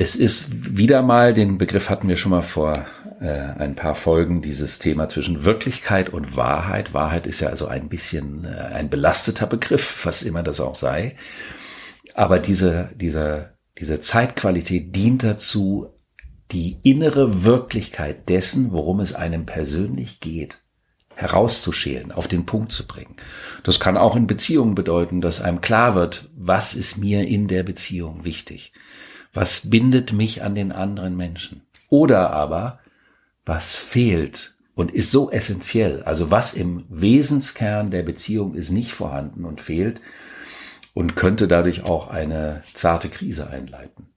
es 0.00 0.16
ist 0.16 0.78
wieder 0.78 1.02
mal, 1.02 1.34
den 1.34 1.58
Begriff 1.58 1.90
hatten 1.90 2.08
wir 2.08 2.16
schon 2.16 2.30
mal 2.30 2.42
vor 2.42 2.86
äh, 3.20 3.28
ein 3.28 3.74
paar 3.74 3.94
Folgen, 3.94 4.40
dieses 4.40 4.78
Thema 4.78 5.10
zwischen 5.10 5.44
Wirklichkeit 5.44 6.08
und 6.08 6.38
Wahrheit. 6.38 6.94
Wahrheit 6.94 7.26
ist 7.26 7.40
ja 7.40 7.50
also 7.50 7.66
ein 7.66 7.90
bisschen 7.90 8.46
äh, 8.46 8.48
ein 8.48 8.88
belasteter 8.88 9.46
Begriff, 9.46 10.06
was 10.06 10.22
immer 10.22 10.42
das 10.42 10.58
auch 10.58 10.74
sei. 10.74 11.16
Aber 12.14 12.38
diese, 12.38 12.88
diese, 12.96 13.50
diese 13.78 14.00
Zeitqualität 14.00 14.96
dient 14.96 15.22
dazu, 15.22 15.92
die 16.50 16.78
innere 16.82 17.44
Wirklichkeit 17.44 18.30
dessen, 18.30 18.72
worum 18.72 19.00
es 19.00 19.14
einem 19.14 19.44
persönlich 19.44 20.20
geht, 20.20 20.62
herauszuschälen, 21.14 22.10
auf 22.10 22.26
den 22.26 22.46
Punkt 22.46 22.72
zu 22.72 22.86
bringen. 22.86 23.16
Das 23.64 23.80
kann 23.80 23.98
auch 23.98 24.16
in 24.16 24.26
Beziehungen 24.26 24.74
bedeuten, 24.74 25.20
dass 25.20 25.42
einem 25.42 25.60
klar 25.60 25.94
wird, 25.94 26.30
was 26.34 26.72
ist 26.72 26.96
mir 26.96 27.28
in 27.28 27.48
der 27.48 27.64
Beziehung 27.64 28.24
wichtig 28.24 28.72
was 29.32 29.70
bindet 29.70 30.12
mich 30.12 30.42
an 30.42 30.54
den 30.54 30.72
anderen 30.72 31.16
Menschen? 31.16 31.62
Oder 31.88 32.30
aber, 32.30 32.80
was 33.44 33.74
fehlt 33.74 34.54
und 34.74 34.92
ist 34.92 35.10
so 35.10 35.30
essentiell? 35.30 36.02
Also 36.02 36.30
was 36.30 36.54
im 36.54 36.84
Wesenskern 36.88 37.90
der 37.90 38.02
Beziehung 38.02 38.54
ist 38.54 38.70
nicht 38.70 38.92
vorhanden 38.92 39.44
und 39.44 39.60
fehlt 39.60 40.00
und 40.94 41.16
könnte 41.16 41.48
dadurch 41.48 41.84
auch 41.84 42.08
eine 42.08 42.62
zarte 42.74 43.08
Krise 43.08 43.48
einleiten. 43.48 44.08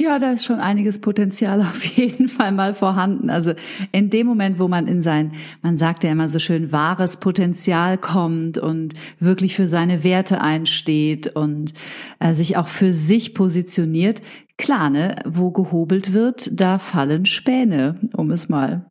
Ja, 0.00 0.20
da 0.20 0.30
ist 0.30 0.44
schon 0.44 0.60
einiges 0.60 1.00
Potenzial 1.00 1.60
auf 1.62 1.84
jeden 1.84 2.28
Fall 2.28 2.52
mal 2.52 2.74
vorhanden. 2.74 3.30
Also 3.30 3.54
in 3.90 4.10
dem 4.10 4.26
Moment, 4.26 4.58
wo 4.60 4.68
man 4.68 4.86
in 4.86 5.00
sein, 5.00 5.32
man 5.60 5.76
sagt 5.76 6.04
ja 6.04 6.12
immer 6.12 6.28
so 6.28 6.38
schön, 6.38 6.70
wahres 6.70 7.16
Potenzial 7.16 7.98
kommt 7.98 8.58
und 8.58 8.94
wirklich 9.18 9.56
für 9.56 9.66
seine 9.66 10.04
Werte 10.04 10.40
einsteht 10.40 11.26
und 11.26 11.74
äh, 12.20 12.32
sich 12.32 12.56
auch 12.56 12.68
für 12.68 12.94
sich 12.94 13.34
positioniert, 13.34 14.22
klar, 14.56 14.88
ne, 14.88 15.16
wo 15.26 15.50
gehobelt 15.50 16.12
wird, 16.12 16.48
da 16.52 16.78
fallen 16.78 17.26
Späne, 17.26 17.98
um 18.16 18.30
es 18.30 18.48
mal 18.48 18.86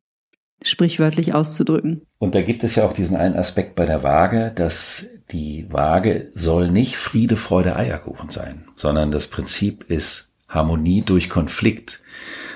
sprichwörtlich 0.61 1.33
auszudrücken. 1.33 2.01
Und 2.17 2.35
da 2.35 2.41
gibt 2.41 2.63
es 2.63 2.75
ja 2.75 2.85
auch 2.85 2.93
diesen 2.93 3.15
einen 3.15 3.35
Aspekt 3.35 3.75
bei 3.75 3.85
der 3.85 4.03
Waage, 4.03 4.51
dass 4.53 5.07
die 5.31 5.67
Waage 5.69 6.31
soll 6.33 6.71
nicht 6.71 6.97
Friede, 6.97 7.37
Freude, 7.37 7.75
Eierkuchen 7.75 8.29
sein, 8.29 8.65
sondern 8.75 9.11
das 9.11 9.27
Prinzip 9.27 9.83
ist 9.89 10.27
Harmonie 10.48 11.01
durch 11.01 11.30
Konflikt. 11.30 12.01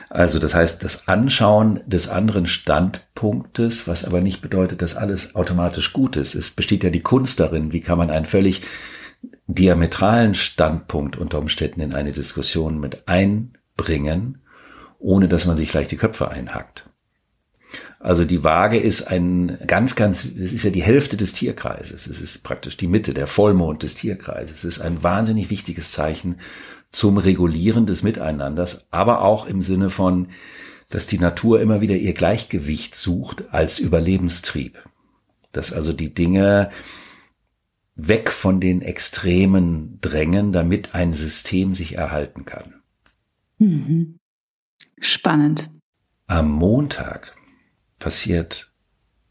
Also 0.10 0.40
das 0.40 0.54
heißt, 0.54 0.84
das 0.84 1.08
Anschauen 1.08 1.80
des 1.86 2.10
anderen 2.10 2.46
Standpunktes, 2.46 3.88
was 3.88 4.04
aber 4.04 4.20
nicht 4.20 4.42
bedeutet, 4.42 4.82
dass 4.82 4.96
alles 4.96 5.36
automatisch 5.36 5.94
gut 5.94 6.18
ist. 6.18 6.36
Es 6.36 6.52
besteht 6.52 6.84
ja 6.84 6.90
die 6.90 7.02
Kunst 7.02 7.40
darin, 7.40 7.72
wie 7.72 7.82
kann 7.82 7.98
man 7.98 8.10
einen 8.10 8.26
völlig 8.26 8.62
diametralen 9.48 10.34
Standpunkt 10.34 11.18
unter 11.18 11.40
Umständen 11.40 11.82
in 11.82 11.94
eine 11.94 12.12
Diskussion 12.12 12.80
mit 12.80 13.08
einbringen, 13.08 14.40
ohne 15.00 15.28
dass 15.30 15.46
man 15.46 15.58
sich 15.58 15.70
gleich 15.70 15.88
die 15.88 15.98
Köpfe 15.98 16.30
einhackt. 16.30 16.90
Also 18.00 18.26
die 18.26 18.44
Waage 18.44 18.78
ist 18.78 19.04
ein 19.04 19.60
ganz, 19.68 19.96
ganz, 19.96 20.26
es 20.26 20.52
ist 20.52 20.64
ja 20.64 20.72
die 20.72 20.84
Hälfte 20.84 21.18
des 21.18 21.34
Tierkreises. 21.34 22.08
Es 22.08 22.20
ist 22.20 22.44
praktisch 22.44 22.76
die 22.76 22.88
Mitte, 22.88 23.14
der 23.14 23.28
Vollmond 23.28 23.84
des 23.84 23.96
Tierkreises. 23.96 24.60
Es 24.60 24.78
ist 24.78 24.82
ein 24.82 25.04
wahnsinnig 25.04 25.50
wichtiges 25.50 25.92
Zeichen 25.92 26.38
zum 26.92 27.18
Regulieren 27.18 27.86
des 27.86 28.04
Miteinanders, 28.04 28.88
aber 28.92 29.22
auch 29.22 29.46
im 29.46 29.62
Sinne 29.62 29.90
von, 29.90 30.30
dass 30.90 31.08
die 31.08 31.20
Natur 31.20 31.62
immer 31.62 31.82
wieder 31.82 31.96
ihr 31.96 32.14
Gleichgewicht 32.14 32.96
sucht 32.96 33.54
als 33.54 33.80
Überlebenstrieb. 33.80 34.78
Dass 35.54 35.74
also 35.74 35.94
die 35.94 36.14
Dinge 36.14 36.70
weg 37.96 38.30
von 38.30 38.60
den 38.60 38.82
Extremen 38.82 40.00
drängen, 40.02 40.52
damit 40.52 40.96
ein 40.96 41.14
System 41.14 41.76
sich 41.76 41.98
erhalten 41.98 42.46
kann. 42.46 42.82
Mhm. 43.58 44.18
Spannend. 45.00 45.70
Am 46.28 46.50
Montag 46.50 47.36
passiert 48.00 48.74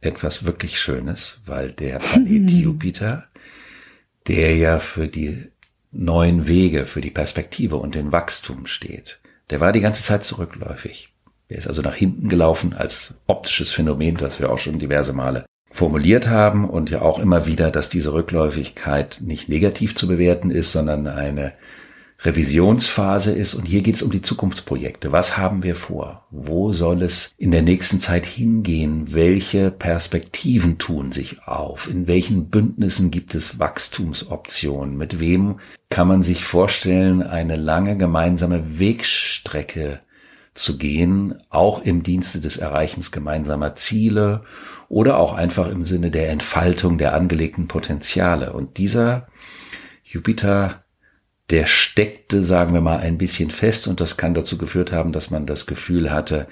etwas 0.00 0.44
wirklich 0.44 0.80
Schönes, 0.80 1.40
weil 1.44 1.72
der 1.72 1.98
Planet 1.98 2.50
Jupiter, 2.50 3.28
der 4.26 4.56
ja 4.56 4.78
für 4.78 5.08
die 5.08 5.49
neuen 5.92 6.46
Wege 6.46 6.86
für 6.86 7.00
die 7.00 7.10
Perspektive 7.10 7.76
und 7.76 7.94
den 7.94 8.12
Wachstum 8.12 8.66
steht. 8.66 9.20
Der 9.50 9.60
war 9.60 9.72
die 9.72 9.80
ganze 9.80 10.02
Zeit 10.02 10.24
zurückläufig. 10.24 11.12
Der 11.48 11.58
ist 11.58 11.66
also 11.66 11.82
nach 11.82 11.94
hinten 11.94 12.28
gelaufen 12.28 12.72
als 12.74 13.14
optisches 13.26 13.70
Phänomen, 13.70 14.16
das 14.16 14.38
wir 14.38 14.50
auch 14.50 14.58
schon 14.58 14.78
diverse 14.78 15.12
Male 15.12 15.44
formuliert 15.72 16.28
haben 16.28 16.68
und 16.68 16.90
ja 16.90 17.02
auch 17.02 17.18
immer 17.18 17.46
wieder, 17.46 17.70
dass 17.70 17.88
diese 17.88 18.12
Rückläufigkeit 18.12 19.20
nicht 19.22 19.48
negativ 19.48 19.94
zu 19.94 20.08
bewerten 20.08 20.50
ist, 20.50 20.72
sondern 20.72 21.06
eine 21.06 21.52
Revisionsphase 22.22 23.32
ist. 23.32 23.54
Und 23.54 23.64
hier 23.64 23.82
geht 23.82 23.96
es 23.96 24.02
um 24.02 24.10
die 24.10 24.22
Zukunftsprojekte. 24.22 25.12
Was 25.12 25.36
haben 25.36 25.62
wir 25.62 25.74
vor? 25.74 26.26
Wo 26.30 26.72
soll 26.72 27.02
es 27.02 27.32
in 27.38 27.50
der 27.50 27.62
nächsten 27.62 27.98
Zeit 27.98 28.26
hingehen? 28.26 29.14
Welche 29.14 29.70
Perspektiven 29.70 30.78
tun 30.78 31.12
sich 31.12 31.42
auf? 31.44 31.88
In 31.90 32.06
welchen 32.06 32.50
Bündnissen 32.50 33.10
gibt 33.10 33.34
es 33.34 33.58
Wachstumsoptionen? 33.58 34.96
Mit 34.96 35.18
wem 35.20 35.60
kann 35.88 36.08
man 36.08 36.22
sich 36.22 36.44
vorstellen, 36.44 37.22
eine 37.22 37.56
lange 37.56 37.96
gemeinsame 37.96 38.78
Wegstrecke 38.78 40.00
zu 40.54 40.76
gehen, 40.76 41.40
auch 41.48 41.82
im 41.82 42.02
Dienste 42.02 42.40
des 42.40 42.56
Erreichens 42.56 43.12
gemeinsamer 43.12 43.76
Ziele 43.76 44.42
oder 44.88 45.18
auch 45.18 45.32
einfach 45.32 45.70
im 45.70 45.84
Sinne 45.84 46.10
der 46.10 46.28
Entfaltung 46.30 46.98
der 46.98 47.14
angelegten 47.14 47.68
Potenziale. 47.68 48.52
Und 48.52 48.76
dieser 48.76 49.28
Jupiter 50.04 50.84
der 51.50 51.66
steckte, 51.66 52.42
sagen 52.42 52.74
wir 52.74 52.80
mal, 52.80 52.98
ein 52.98 53.18
bisschen 53.18 53.50
fest 53.50 53.88
und 53.88 54.00
das 54.00 54.16
kann 54.16 54.34
dazu 54.34 54.56
geführt 54.56 54.92
haben, 54.92 55.12
dass 55.12 55.30
man 55.30 55.46
das 55.46 55.66
Gefühl 55.66 56.12
hatte, 56.12 56.46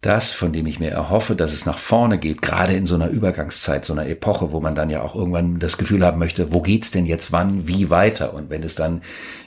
das, 0.00 0.30
von 0.30 0.52
dem 0.52 0.66
ich 0.66 0.78
mir 0.78 0.90
erhoffe, 0.90 1.34
dass 1.34 1.52
es 1.52 1.66
nach 1.66 1.78
vorne 1.78 2.18
geht, 2.18 2.40
gerade 2.40 2.74
in 2.74 2.86
so 2.86 2.94
einer 2.94 3.08
Übergangszeit, 3.08 3.84
so 3.84 3.92
einer 3.92 4.06
Epoche, 4.06 4.52
wo 4.52 4.60
man 4.60 4.74
dann 4.74 4.90
ja 4.90 5.02
auch 5.02 5.14
irgendwann 5.14 5.58
das 5.58 5.78
Gefühl 5.78 6.04
haben 6.04 6.18
möchte, 6.18 6.52
wo 6.52 6.60
geht's 6.60 6.90
denn 6.90 7.06
jetzt 7.06 7.32
wann, 7.32 7.66
wie 7.66 7.90
weiter? 7.90 8.32
Und 8.34 8.50
wenn 8.50 8.62
es 8.62 8.74
dann 8.74 9.02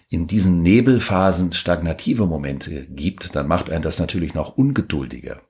in 0.10 0.28
diesen 0.28 0.62
Nebelphasen 0.62 1.52
stagnative 1.52 2.26
Momente 2.26 2.86
gibt, 2.88 3.36
dann 3.36 3.48
macht 3.48 3.70
einen 3.70 3.84
das 3.84 4.00
natürlich 4.00 4.34
noch 4.34 4.58
ungeduldiger. 4.58 5.42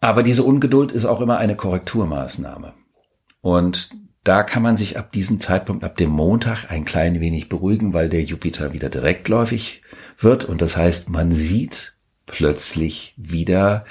Aber 0.00 0.22
diese 0.22 0.44
Ungeduld 0.44 0.92
ist 0.92 1.04
auch 1.04 1.20
immer 1.20 1.38
eine 1.38 1.56
Korrekturmaßnahme. 1.56 2.74
Und 3.40 3.90
da 4.28 4.42
kann 4.42 4.62
man 4.62 4.76
sich 4.76 4.98
ab 4.98 5.10
diesem 5.10 5.40
Zeitpunkt, 5.40 5.84
ab 5.84 5.96
dem 5.96 6.10
Montag, 6.10 6.70
ein 6.70 6.84
klein 6.84 7.18
wenig 7.18 7.48
beruhigen, 7.48 7.94
weil 7.94 8.10
der 8.10 8.22
Jupiter 8.22 8.74
wieder 8.74 8.90
direktläufig 8.90 9.80
wird. 10.18 10.44
Und 10.44 10.60
das 10.60 10.76
heißt, 10.76 11.08
man 11.08 11.32
sieht 11.32 11.94
plötzlich 12.26 13.14
wieder 13.16 13.86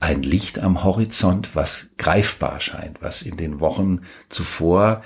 ein 0.00 0.22
Licht 0.22 0.58
am 0.58 0.84
Horizont, 0.84 1.56
was 1.56 1.88
greifbar 1.96 2.60
scheint, 2.60 3.00
was 3.00 3.22
in 3.22 3.38
den 3.38 3.58
Wochen 3.58 4.02
zuvor 4.28 5.02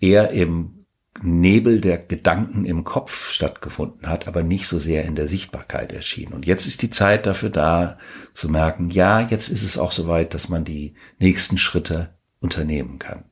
eher 0.00 0.30
im 0.30 0.84
Nebel 1.22 1.80
der 1.80 1.98
Gedanken 1.98 2.64
im 2.64 2.82
Kopf 2.82 3.30
stattgefunden 3.30 4.08
hat, 4.08 4.26
aber 4.26 4.42
nicht 4.42 4.66
so 4.66 4.80
sehr 4.80 5.04
in 5.04 5.14
der 5.14 5.28
Sichtbarkeit 5.28 5.92
erschien. 5.92 6.32
Und 6.32 6.46
jetzt 6.46 6.66
ist 6.66 6.82
die 6.82 6.90
Zeit 6.90 7.26
dafür 7.26 7.50
da, 7.50 7.98
zu 8.32 8.48
merken, 8.48 8.90
ja, 8.90 9.20
jetzt 9.20 9.48
ist 9.48 9.62
es 9.62 9.78
auch 9.78 9.92
soweit, 9.92 10.34
dass 10.34 10.48
man 10.48 10.64
die 10.64 10.94
nächsten 11.20 11.58
Schritte 11.58 12.10
unternehmen 12.40 12.98
kann. 12.98 13.24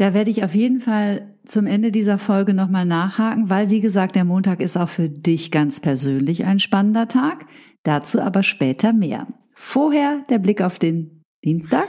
Da 0.00 0.14
werde 0.14 0.30
ich 0.30 0.42
auf 0.42 0.54
jeden 0.54 0.80
Fall 0.80 1.34
zum 1.44 1.66
Ende 1.66 1.90
dieser 1.92 2.16
Folge 2.16 2.54
nochmal 2.54 2.86
nachhaken, 2.86 3.50
weil 3.50 3.68
wie 3.68 3.82
gesagt, 3.82 4.16
der 4.16 4.24
Montag 4.24 4.60
ist 4.60 4.78
auch 4.78 4.88
für 4.88 5.10
dich 5.10 5.50
ganz 5.50 5.78
persönlich 5.78 6.46
ein 6.46 6.58
spannender 6.58 7.06
Tag. 7.06 7.44
Dazu 7.82 8.18
aber 8.22 8.42
später 8.42 8.94
mehr. 8.94 9.26
Vorher 9.54 10.24
der 10.30 10.38
Blick 10.38 10.62
auf 10.62 10.78
den 10.78 11.22
Dienstag. 11.44 11.86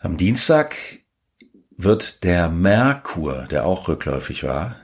Am 0.00 0.16
Dienstag 0.16 0.74
wird 1.76 2.24
der 2.24 2.48
Merkur, 2.48 3.46
der 3.48 3.66
auch 3.66 3.86
rückläufig 3.86 4.42
war, 4.42 4.74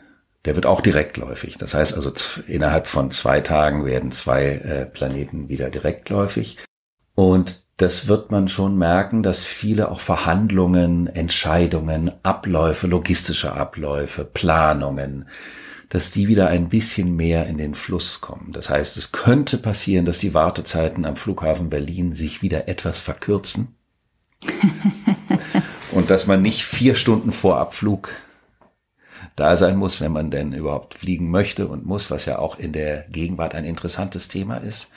der 0.44 0.54
wird 0.54 0.64
auch 0.64 0.80
direktläufig. 0.80 1.58
Das 1.58 1.74
heißt 1.74 1.92
also, 1.92 2.12
innerhalb 2.46 2.86
von 2.86 3.10
zwei 3.10 3.40
Tagen 3.40 3.84
werden 3.84 4.12
zwei 4.12 4.44
äh, 4.44 4.86
Planeten 4.86 5.48
wieder 5.48 5.70
direktläufig. 5.70 6.58
Und 7.16 7.64
das 7.78 8.08
wird 8.08 8.32
man 8.32 8.48
schon 8.48 8.76
merken, 8.76 9.22
dass 9.22 9.44
viele 9.44 9.90
auch 9.90 10.00
Verhandlungen, 10.00 11.06
Entscheidungen, 11.06 12.10
Abläufe, 12.24 12.88
logistische 12.88 13.52
Abläufe, 13.52 14.24
Planungen, 14.24 15.28
dass 15.88 16.10
die 16.10 16.26
wieder 16.26 16.48
ein 16.48 16.68
bisschen 16.68 17.14
mehr 17.14 17.46
in 17.46 17.56
den 17.56 17.74
Fluss 17.74 18.20
kommen. 18.20 18.50
Das 18.52 18.68
heißt, 18.68 18.96
es 18.96 19.12
könnte 19.12 19.58
passieren, 19.58 20.06
dass 20.06 20.18
die 20.18 20.34
Wartezeiten 20.34 21.04
am 21.04 21.14
Flughafen 21.14 21.70
Berlin 21.70 22.14
sich 22.14 22.42
wieder 22.42 22.66
etwas 22.66 22.98
verkürzen. 22.98 23.76
und 25.92 26.10
dass 26.10 26.26
man 26.26 26.42
nicht 26.42 26.64
vier 26.64 26.96
Stunden 26.96 27.30
vor 27.30 27.58
Abflug 27.58 28.10
da 29.36 29.56
sein 29.56 29.76
muss, 29.76 30.00
wenn 30.00 30.10
man 30.10 30.32
denn 30.32 30.52
überhaupt 30.52 30.94
fliegen 30.94 31.30
möchte 31.30 31.68
und 31.68 31.86
muss, 31.86 32.10
was 32.10 32.24
ja 32.24 32.40
auch 32.40 32.58
in 32.58 32.72
der 32.72 33.02
Gegenwart 33.08 33.54
ein 33.54 33.64
interessantes 33.64 34.26
Thema 34.26 34.56
ist. 34.56 34.90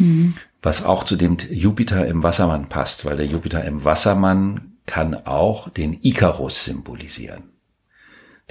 Mhm 0.00 0.34
was 0.62 0.84
auch 0.84 1.04
zu 1.04 1.16
dem 1.16 1.36
Jupiter 1.50 2.06
im 2.06 2.22
Wassermann 2.22 2.68
passt, 2.68 3.04
weil 3.04 3.16
der 3.16 3.26
Jupiter 3.26 3.64
im 3.64 3.84
Wassermann 3.84 4.76
kann 4.86 5.14
auch 5.26 5.68
den 5.68 5.98
Ikarus 6.02 6.64
symbolisieren. 6.64 7.44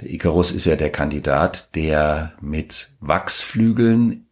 Der 0.00 0.10
Ikarus 0.10 0.50
ist 0.50 0.66
ja 0.66 0.76
der 0.76 0.90
Kandidat, 0.90 1.74
der 1.74 2.32
mit 2.40 2.90
Wachsflügeln 3.00 4.26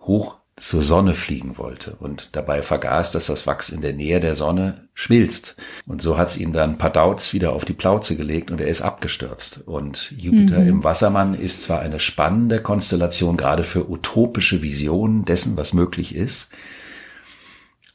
hoch 0.00 0.36
zur 0.56 0.82
Sonne 0.82 1.14
fliegen 1.14 1.56
wollte 1.56 1.92
und 2.00 2.30
dabei 2.32 2.62
vergaß, 2.62 3.12
dass 3.12 3.26
das 3.26 3.46
Wachs 3.46 3.68
in 3.68 3.80
der 3.80 3.92
Nähe 3.92 4.18
der 4.18 4.34
Sonne 4.34 4.88
schmilzt. 4.94 5.56
Und 5.86 6.02
so 6.02 6.18
hat 6.18 6.28
es 6.28 6.36
ihn 6.36 6.52
dann 6.52 6.78
Padauz 6.78 7.32
wieder 7.32 7.52
auf 7.52 7.64
die 7.64 7.74
Plauze 7.74 8.16
gelegt 8.16 8.50
und 8.50 8.60
er 8.60 8.66
ist 8.68 8.82
abgestürzt. 8.82 9.60
Und 9.66 10.12
Jupiter 10.16 10.58
mhm. 10.58 10.68
im 10.68 10.84
Wassermann 10.84 11.34
ist 11.34 11.62
zwar 11.62 11.80
eine 11.80 12.00
spannende 12.00 12.60
Konstellation, 12.60 13.36
gerade 13.36 13.62
für 13.62 13.88
utopische 13.88 14.62
Visionen 14.62 15.24
dessen, 15.24 15.56
was 15.56 15.72
möglich 15.72 16.14
ist, 16.14 16.50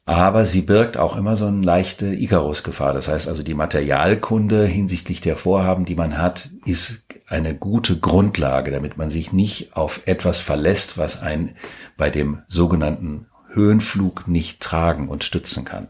aber 0.06 0.46
sie 0.46 0.62
birgt 0.62 0.98
auch 0.98 1.16
immer 1.16 1.36
so 1.36 1.46
eine 1.46 1.62
leichte 1.62 2.08
Icarus-Gefahr. 2.08 2.94
Das 2.94 3.08
heißt 3.08 3.30
also, 3.30 3.42
die 3.42 3.54
Materialkunde 3.54 4.66
hinsichtlich 4.66 5.22
der 5.22 5.38
Vorhaben, 5.38 5.86
die 5.86 5.96
man 5.96 6.18
hat, 6.18 6.50
ist 6.66 7.04
eine 7.28 7.56
gute 7.56 7.98
Grundlage, 7.98 8.72
damit 8.72 8.98
man 8.98 9.10
sich 9.10 9.32
nicht 9.32 9.78
auf 9.78 10.02
etwas 10.06 10.40
verlässt, 10.40 10.98
was 10.98 11.22
ein 11.22 11.56
bei 11.96 12.10
dem 12.10 12.42
sogenannten 12.50 13.28
Höhenflug 13.54 14.28
nicht 14.28 14.62
tragen 14.62 15.08
und 15.08 15.24
stützen 15.24 15.64
kann. 15.64 15.88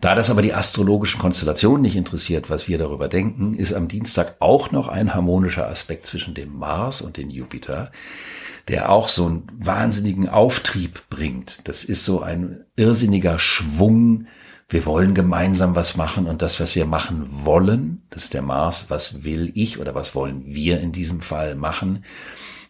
Da 0.00 0.14
das 0.14 0.30
aber 0.30 0.42
die 0.42 0.52
astrologischen 0.52 1.20
Konstellationen 1.20 1.82
nicht 1.82 1.96
interessiert, 1.96 2.50
was 2.50 2.66
wir 2.66 2.76
darüber 2.76 3.08
denken, 3.08 3.54
ist 3.54 3.72
am 3.72 3.88
Dienstag 3.88 4.36
auch 4.40 4.72
noch 4.72 4.88
ein 4.88 5.14
harmonischer 5.14 5.68
Aspekt 5.68 6.06
zwischen 6.06 6.34
dem 6.34 6.52
Mars 6.56 7.00
und 7.00 7.16
dem 7.16 7.30
Jupiter, 7.30 7.92
der 8.68 8.90
auch 8.90 9.08
so 9.08 9.26
einen 9.26 9.46
wahnsinnigen 9.58 10.28
Auftrieb 10.28 11.08
bringt. 11.10 11.68
Das 11.68 11.84
ist 11.84 12.04
so 12.04 12.20
ein 12.20 12.64
irrsinniger 12.76 13.38
Schwung. 13.38 14.26
Wir 14.68 14.86
wollen 14.86 15.14
gemeinsam 15.14 15.76
was 15.76 15.96
machen 15.96 16.26
und 16.26 16.40
das, 16.40 16.58
was 16.58 16.74
wir 16.74 16.86
machen 16.86 17.26
wollen, 17.44 18.02
das 18.10 18.24
ist 18.24 18.34
der 18.34 18.42
Mars, 18.42 18.86
was 18.88 19.22
will 19.22 19.52
ich 19.54 19.78
oder 19.78 19.94
was 19.94 20.14
wollen 20.14 20.42
wir 20.46 20.80
in 20.80 20.92
diesem 20.92 21.20
Fall 21.20 21.54
machen, 21.54 22.04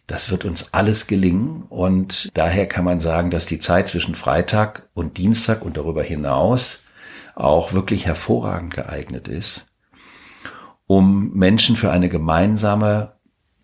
das 0.05 0.29
wird 0.29 0.45
uns 0.45 0.73
alles 0.73 1.07
gelingen 1.07 1.63
und 1.63 2.29
daher 2.35 2.67
kann 2.67 2.85
man 2.85 2.99
sagen, 2.99 3.31
dass 3.31 3.45
die 3.45 3.59
Zeit 3.59 3.87
zwischen 3.87 4.13
Freitag 4.13 4.89
und 4.93 5.17
Dienstag 5.17 5.63
und 5.63 5.77
darüber 5.77 6.03
hinaus 6.03 6.83
auch 7.33 7.73
wirklich 7.73 8.05
hervorragend 8.05 8.73
geeignet 8.73 9.27
ist, 9.27 9.67
um 10.85 11.31
Menschen 11.33 11.75
für 11.75 11.91
eine 11.91 12.09
gemeinsame, 12.09 13.13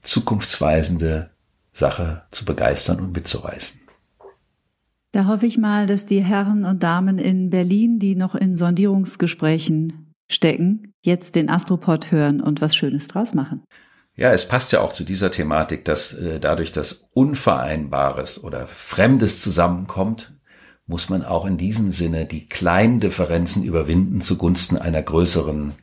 zukunftsweisende 0.02 1.31
Sache 1.72 2.24
zu 2.32 2.46
begeistern 2.46 3.00
und 3.00 3.14
mitzureißen. 3.14 3.80
Da 5.14 5.26
hoffe 5.28 5.46
ich 5.46 5.58
mal, 5.58 5.88
dass 5.88 6.06
die 6.06 6.24
Herren 6.24 6.64
und 6.64 6.84
Damen 6.84 7.18
in 7.18 7.50
Berlin, 7.50 8.00
die 8.00 8.16
noch 8.16 8.34
in 8.34 8.56
Sondierungsgesprächen 8.56 10.14
stecken, 10.30 10.94
jetzt 11.02 11.36
den 11.36 11.50
Astropod 11.50 12.12
hören 12.12 12.40
und 12.40 12.62
was 12.62 12.76
Schönes 12.76 13.08
draus 13.08 13.34
machen. 13.34 13.64
Ja, 14.16 14.32
es 14.32 14.48
passt 14.48 14.72
ja 14.72 14.82
auch 14.82 14.94
zu 14.94 15.04
dieser 15.04 15.32
Thematik, 15.32 15.84
dass 15.86 16.14
äh, 16.14 16.40
dadurch 16.40 16.72
das 16.72 17.10
Unvereinbares 17.14 18.44
oder 18.44 18.68
Fremdes 18.68 19.42
zusammenkommt, 19.42 20.34
muss 20.86 21.10
man 21.10 21.24
auch 21.24 21.46
in 21.46 21.58
diesem 21.58 21.92
Sinne 21.92 22.26
die 22.26 22.48
kleinen 22.48 23.00
Differenzen 23.00 23.64
überwinden 23.64 24.22
zugunsten 24.22 24.78
einer 24.78 25.02
größeren 25.02 25.74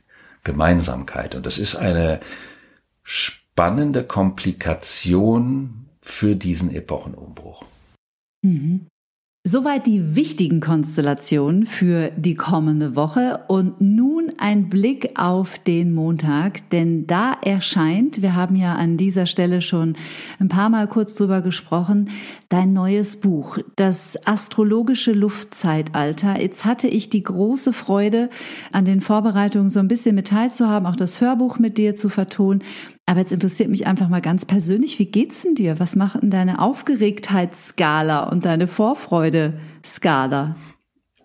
Gemeinsamkeit. 0.43 1.35
Und 1.35 1.45
das 1.45 1.57
ist 1.57 1.75
eine 1.75 2.19
spannende 3.03 4.03
Komplikation 4.03 5.78
für 6.09 6.35
diesen 6.35 6.73
Epochenumbruch. 6.73 7.63
Mhm. 8.41 8.87
Soweit 9.47 9.87
die 9.87 10.17
wichtigen 10.17 10.59
Konstellationen 10.59 11.65
für 11.65 12.11
die 12.17 12.35
kommende 12.35 12.97
Woche 12.97 13.45
und 13.47 13.79
nun 13.79 14.33
ein 14.37 14.69
Blick 14.69 15.17
auf 15.17 15.57
den 15.59 15.93
Montag, 15.93 16.69
denn 16.71 17.07
da 17.07 17.37
erscheint, 17.41 18.21
wir 18.21 18.35
haben 18.35 18.57
ja 18.57 18.75
an 18.75 18.97
dieser 18.97 19.27
Stelle 19.27 19.61
schon 19.61 19.95
ein 20.39 20.49
paar 20.49 20.69
Mal 20.69 20.87
kurz 20.87 21.15
drüber 21.15 21.41
gesprochen, 21.41 22.09
dein 22.49 22.73
neues 22.73 23.21
Buch, 23.21 23.59
das 23.77 24.19
astrologische 24.27 25.13
Luftzeitalter. 25.13 26.41
Jetzt 26.41 26.65
hatte 26.65 26.87
ich 26.89 27.09
die 27.09 27.23
große 27.23 27.71
Freude, 27.71 28.29
an 28.73 28.83
den 28.83 28.99
Vorbereitungen 28.99 29.69
so 29.69 29.79
ein 29.79 29.87
bisschen 29.87 30.15
mit 30.15 30.27
teilzuhaben, 30.27 30.85
auch 30.85 30.97
das 30.97 31.21
Hörbuch 31.21 31.59
mit 31.59 31.77
dir 31.77 31.95
zu 31.95 32.09
vertonen. 32.09 32.61
Aber 33.09 33.21
jetzt 33.21 33.31
interessiert 33.31 33.71
mich 33.71 33.87
einfach 33.87 34.07
mal 34.07 34.21
ganz 34.21 34.45
persönlich, 34.45 34.99
wie 34.99 35.07
geht's 35.07 35.41
denn 35.41 35.55
dir? 35.55 35.79
Was 35.79 35.95
macht 35.95 36.21
denn 36.21 36.29
deine 36.29 36.59
Aufgeregtheitsskala 36.59 38.29
und 38.29 38.45
deine 38.45 38.67
Vorfreude-Skala? 38.67 40.55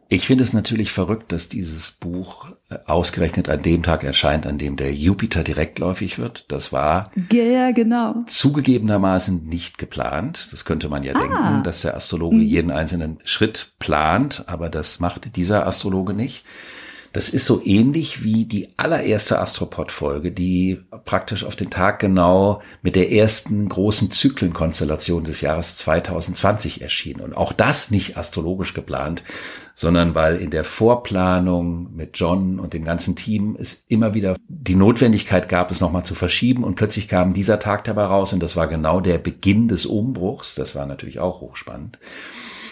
Ich 0.08 0.26
finde 0.26 0.44
es 0.44 0.54
natürlich 0.54 0.92
verrückt, 0.92 1.30
dass 1.30 1.50
dieses 1.50 1.90
Buch 1.92 2.52
äh, 2.70 2.78
ausgerechnet 2.86 3.50
an 3.50 3.60
dem 3.60 3.82
Tag 3.82 4.02
erscheint, 4.02 4.46
an 4.46 4.56
dem 4.56 4.76
der 4.76 4.94
Jupiter 4.94 5.44
direktläufig 5.44 6.18
wird. 6.18 6.46
Das 6.48 6.72
war 6.72 7.10
ja, 7.30 7.70
genau. 7.72 8.14
zugegebenermaßen 8.28 9.44
nicht 9.44 9.76
geplant. 9.76 10.48
Das 10.52 10.64
könnte 10.64 10.88
man 10.88 11.02
ja 11.02 11.12
ah. 11.14 11.18
denken, 11.18 11.62
dass 11.64 11.82
der 11.82 11.96
Astrologe 11.96 12.36
mhm. 12.36 12.42
jeden 12.42 12.70
einzelnen 12.70 13.18
Schritt 13.24 13.74
plant, 13.78 14.44
aber 14.46 14.70
das 14.70 15.00
macht 15.00 15.36
dieser 15.36 15.66
Astrologe 15.66 16.14
nicht. 16.14 16.44
Das 17.14 17.28
ist 17.28 17.46
so 17.46 17.62
ähnlich 17.64 18.24
wie 18.24 18.44
die 18.44 18.70
allererste 18.76 19.38
Astropod-Folge, 19.38 20.32
die 20.32 20.80
praktisch 21.04 21.44
auf 21.44 21.54
den 21.54 21.70
Tag 21.70 22.00
genau 22.00 22.60
mit 22.82 22.96
der 22.96 23.12
ersten 23.12 23.68
großen 23.68 24.10
Zyklenkonstellation 24.10 25.22
des 25.22 25.40
Jahres 25.40 25.76
2020 25.76 26.82
erschien. 26.82 27.20
Und 27.20 27.36
auch 27.36 27.52
das 27.52 27.92
nicht 27.92 28.16
astrologisch 28.16 28.74
geplant, 28.74 29.22
sondern 29.74 30.16
weil 30.16 30.38
in 30.38 30.50
der 30.50 30.64
Vorplanung 30.64 31.94
mit 31.94 32.18
John 32.18 32.58
und 32.58 32.72
dem 32.72 32.84
ganzen 32.84 33.14
Team 33.14 33.56
es 33.60 33.84
immer 33.86 34.14
wieder 34.14 34.34
die 34.48 34.74
Notwendigkeit 34.74 35.48
gab, 35.48 35.70
es 35.70 35.80
nochmal 35.80 36.04
zu 36.04 36.16
verschieben. 36.16 36.64
Und 36.64 36.74
plötzlich 36.74 37.06
kam 37.06 37.32
dieser 37.32 37.60
Tag 37.60 37.84
dabei 37.84 38.06
raus 38.06 38.32
und 38.32 38.40
das 38.42 38.56
war 38.56 38.66
genau 38.66 39.00
der 39.00 39.18
Beginn 39.18 39.68
des 39.68 39.86
Umbruchs. 39.86 40.56
Das 40.56 40.74
war 40.74 40.86
natürlich 40.86 41.20
auch 41.20 41.40
hochspannend. 41.40 41.96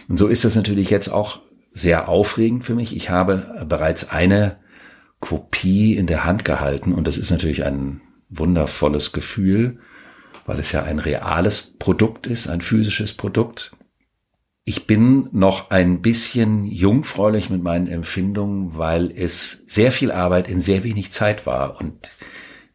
Und 0.09 0.17
so 0.17 0.27
ist 0.27 0.45
das 0.45 0.57
natürlich 0.57 0.91
jetzt 0.91 1.11
auch 1.11 1.39
sehr 1.73 2.09
aufregend 2.09 2.65
für 2.65 2.75
mich. 2.75 2.95
Ich 2.95 3.11
habe 3.11 3.65
bereits 3.69 4.11
eine 4.11 4.59
Kopie 5.21 5.97
in 5.97 6.07
der 6.07 6.25
Hand 6.25 6.45
gehalten 6.45 6.93
und 6.93 7.07
das 7.07 7.19
ist 7.19 7.31
natürlich 7.31 7.65
ein 7.65 8.01
wundervolles 8.29 9.13
Gefühl, 9.13 9.79
weil 10.47 10.59
es 10.59 10.73
ja 10.73 10.83
ein 10.83 10.99
reales 10.99 11.63
Produkt 11.79 12.27
ist, 12.27 12.49
ein 12.49 12.61
physisches 12.61 13.15
Produkt. 13.15 13.73
Ich 14.65 14.87
bin 14.87 15.29
noch 15.33 15.71
ein 15.71 16.03
bisschen 16.03 16.65
jungfräulich 16.65 17.51
mit 17.51 17.63
meinen 17.63 17.89
Empfindungen, 17.89 18.77
weil 18.77 19.11
es 19.11 19.65
sehr 19.67 19.91
viel 19.93 20.13
Arbeit 20.13 20.49
in 20.49 20.61
sehr 20.61 20.85
wenig 20.85 21.11
Zeit 21.11 21.47
war 21.47 21.81
und 21.81 22.11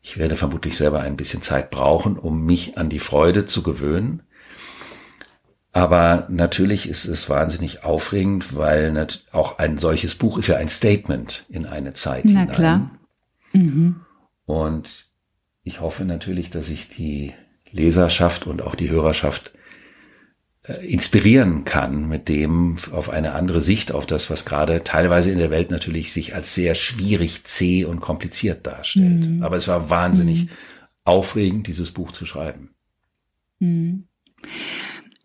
ich 0.02 0.18
werde 0.18 0.38
vermutlich 0.38 0.78
selber 0.78 1.02
ein 1.02 1.18
bisschen 1.18 1.42
Zeit 1.42 1.70
brauchen, 1.70 2.18
um 2.18 2.46
mich 2.46 2.78
an 2.78 2.90
die 2.90 3.00
Freude 3.00 3.46
zu 3.46 3.62
gewöhnen. 3.62 4.24
Aber 5.78 6.26
natürlich 6.28 6.90
ist 6.90 7.06
es 7.06 7.30
wahnsinnig 7.30 7.84
aufregend, 7.84 8.56
weil 8.56 9.08
auch 9.32 9.60
ein 9.60 9.78
solches 9.78 10.16
Buch 10.16 10.40
ist 10.40 10.48
ja 10.48 10.58
ein 10.58 10.70
Statement 10.70 11.46
in 11.50 11.68
eine 11.68 11.94
Zeit 11.94 12.26
Na 12.26 12.32
hinein. 12.32 12.56
klar. 12.56 12.92
Mhm. 13.54 13.98
Und 14.48 15.06
ich 15.62 15.80
hoffe 15.80 16.04
natürlich, 16.04 16.50
dass 16.50 16.70
ich 16.70 16.90
die 16.90 17.36
Leserschaft 17.72 18.48
und 18.48 18.64
auch 18.64 18.74
die 18.74 18.90
Hörerschaft 18.90 19.52
äh, 20.64 20.84
inspirieren 20.84 21.64
kann 21.64 22.08
mit 22.08 22.28
dem 22.28 22.74
auf 22.92 23.12
eine 23.12 23.34
andere 23.34 23.62
Sicht 23.62 23.92
auf 23.92 24.08
das, 24.08 24.32
was 24.32 24.46
gerade 24.46 24.84
teilweise 24.84 25.30
in 25.30 25.38
der 25.38 25.52
Welt 25.52 25.70
natürlich 25.70 26.12
sich 26.12 26.34
als 26.34 26.56
sehr 26.56 26.74
schwierig, 26.74 27.44
zäh 27.44 27.86
und 27.86 28.00
kompliziert 28.00 28.66
darstellt. 28.66 29.30
Mhm. 29.30 29.44
Aber 29.44 29.58
es 29.58 29.68
war 29.68 29.92
wahnsinnig 29.92 30.46
mhm. 30.46 30.50
aufregend, 31.04 31.68
dieses 31.68 31.92
Buch 31.92 32.14
zu 32.14 32.26
schreiben. 32.26 32.72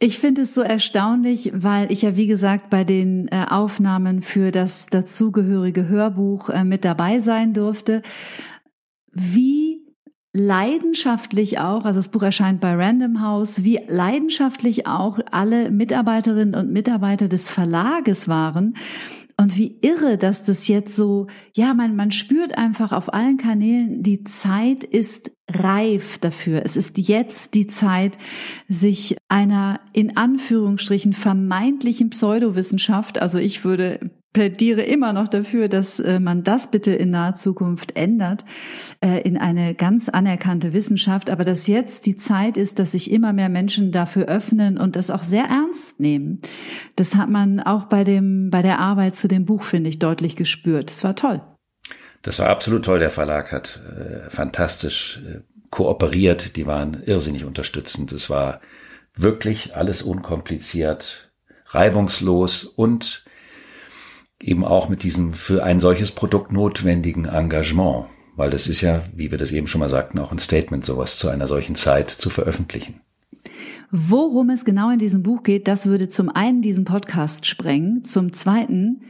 Ich 0.05 0.19
finde 0.19 0.43
es 0.43 0.53
so 0.53 0.63
erstaunlich, 0.63 1.53
weil 1.55 1.93
ich 1.93 2.03
ja, 2.03 2.17
wie 2.17 2.27
gesagt, 2.27 2.71
bei 2.71 2.83
den 2.83 3.29
äh, 3.29 3.47
Aufnahmen 3.49 4.21
für 4.21 4.51
das 4.51 4.89
dazugehörige 4.89 5.87
Hörbuch 5.87 6.49
äh, 6.49 6.65
mit 6.65 6.85
dabei 6.85 7.21
sein 7.21 7.53
durfte, 7.53 8.03
wie 9.13 9.87
leidenschaftlich 10.33 11.61
auch, 11.61 11.85
also 11.85 12.01
das 12.01 12.09
Buch 12.09 12.23
erscheint 12.23 12.61
bei 12.61 12.75
Random 12.75 13.23
House, 13.23 13.63
wie 13.63 13.79
leidenschaftlich 13.87 14.89
auch 14.89 15.21
alle 15.31 15.71
Mitarbeiterinnen 15.71 16.57
und 16.57 16.73
Mitarbeiter 16.73 17.29
des 17.29 17.53
Verlages 17.53 18.27
waren, 18.27 18.75
und 19.37 19.57
wie 19.57 19.79
irre, 19.81 20.19
dass 20.19 20.45
das 20.45 20.69
jetzt 20.69 20.95
so, 20.95 21.27
ja, 21.55 21.75
man, 21.75 21.97
man 21.97 22.11
spürt 22.11 22.57
einfach 22.57 22.93
auf 22.93 23.13
allen 23.13 23.37
Kanälen, 23.37 24.03
die 24.03 24.25
Zeit 24.25 24.85
ist 24.85 25.33
reif 25.51 26.19
dafür. 26.19 26.63
Es 26.65 26.77
ist 26.77 26.99
jetzt 26.99 27.55
die 27.55 27.67
Zeit, 27.67 28.19
sich 28.69 29.17
einer 29.29 29.81
in 29.93 30.17
Anführungsstrichen 30.17 31.13
vermeintlichen 31.13 32.11
Pseudowissenschaft, 32.11 33.21
also 33.21 33.39
ich 33.39 33.65
würde 33.65 34.11
plädiere 34.33 34.83
immer 34.83 35.13
noch 35.13 35.29
dafür, 35.29 35.69
dass 35.69 36.01
äh, 36.01 36.19
man 36.19 36.43
das 36.43 36.71
bitte 36.71 36.93
in 36.93 37.11
naher 37.11 37.35
Zukunft 37.35 37.97
ändert, 37.97 38.45
äh, 39.01 39.21
in 39.23 39.37
eine 39.37 39.75
ganz 39.75 40.09
anerkannte 40.09 40.73
Wissenschaft, 40.73 41.31
aber 41.31 41.45
dass 41.45 41.67
jetzt 41.67 42.07
die 42.07 42.17
Zeit 42.17 42.57
ist, 42.57 42.79
dass 42.79 42.93
sich 42.93 43.11
immer 43.11 43.33
mehr 43.33 43.49
Menschen 43.49 43.93
dafür 43.93 44.27
öffnen 44.27 44.79
und 44.79 44.97
das 44.97 45.11
auch 45.11 45.23
sehr 45.23 45.45
ernst 45.45 46.01
nehmen. 46.01 46.41
Das 46.97 47.15
hat 47.15 47.29
man 47.29 47.61
auch 47.61 47.85
bei 47.85 48.05
dem, 48.05 48.51
bei 48.51 48.63
der 48.63 48.79
Arbeit 48.79 49.15
zu 49.15 49.29
dem 49.29 49.45
Buch, 49.45 49.65
finde 49.65 49.91
ich, 49.91 49.99
deutlich 49.99 50.37
gespürt. 50.37 50.91
Das 50.91 51.05
war 51.05 51.15
toll. 51.15 51.43
Das 52.23 52.39
war 52.39 52.49
absolut 52.49 52.85
toll. 52.85 53.01
Der 53.01 53.11
Verlag 53.11 53.53
hat 53.53 53.81
äh, 53.99 54.31
fantastisch 54.31 55.21
äh, 55.27 55.41
kooperiert. 55.71 56.57
Die 56.57 56.67
waren 56.67 57.03
irrsinnig 57.05 57.45
unterstützend. 57.45 58.13
Es 58.13 58.31
war 58.31 58.61
wirklich 59.15 59.77
alles 59.77 60.03
unkompliziert, 60.03 61.33
reibungslos 61.67 62.65
und 62.65 63.25
eben 64.43 64.65
auch 64.65 64.89
mit 64.89 65.03
diesem 65.03 65.33
für 65.33 65.63
ein 65.63 65.81
solches 65.81 66.13
Produkt 66.13 66.53
notwendigen 66.53 67.25
Engagement, 67.25 68.07
weil 68.37 68.51
das 68.51 68.67
ist 68.67 68.81
ja, 68.81 69.05
wie 69.15 69.31
wir 69.31 69.39
das 69.39 69.53
eben 69.53 69.67
schon 69.67 69.79
mal 69.79 69.89
sagten, 69.89 70.19
auch 70.19 70.33
ein 70.33 70.39
Statement, 70.39 70.85
sowas 70.85 71.17
zu 71.17 71.29
einer 71.29 71.49
solchen 71.49 71.75
Zeit 71.75 72.11
zu 72.11 72.29
veröffentlichen. 72.29 73.01
Worum 73.91 74.51
es 74.51 74.65
genau 74.65 74.91
in 74.91 74.99
diesem 74.99 75.23
Buch 75.23 75.43
geht, 75.43 75.69
das 75.69 75.87
würde 75.87 76.09
zum 76.09 76.29
einen 76.29 76.63
diesen 76.63 76.85
Podcast 76.85 77.47
sprengen, 77.47 78.03
zum 78.03 78.33
zweiten 78.33 79.03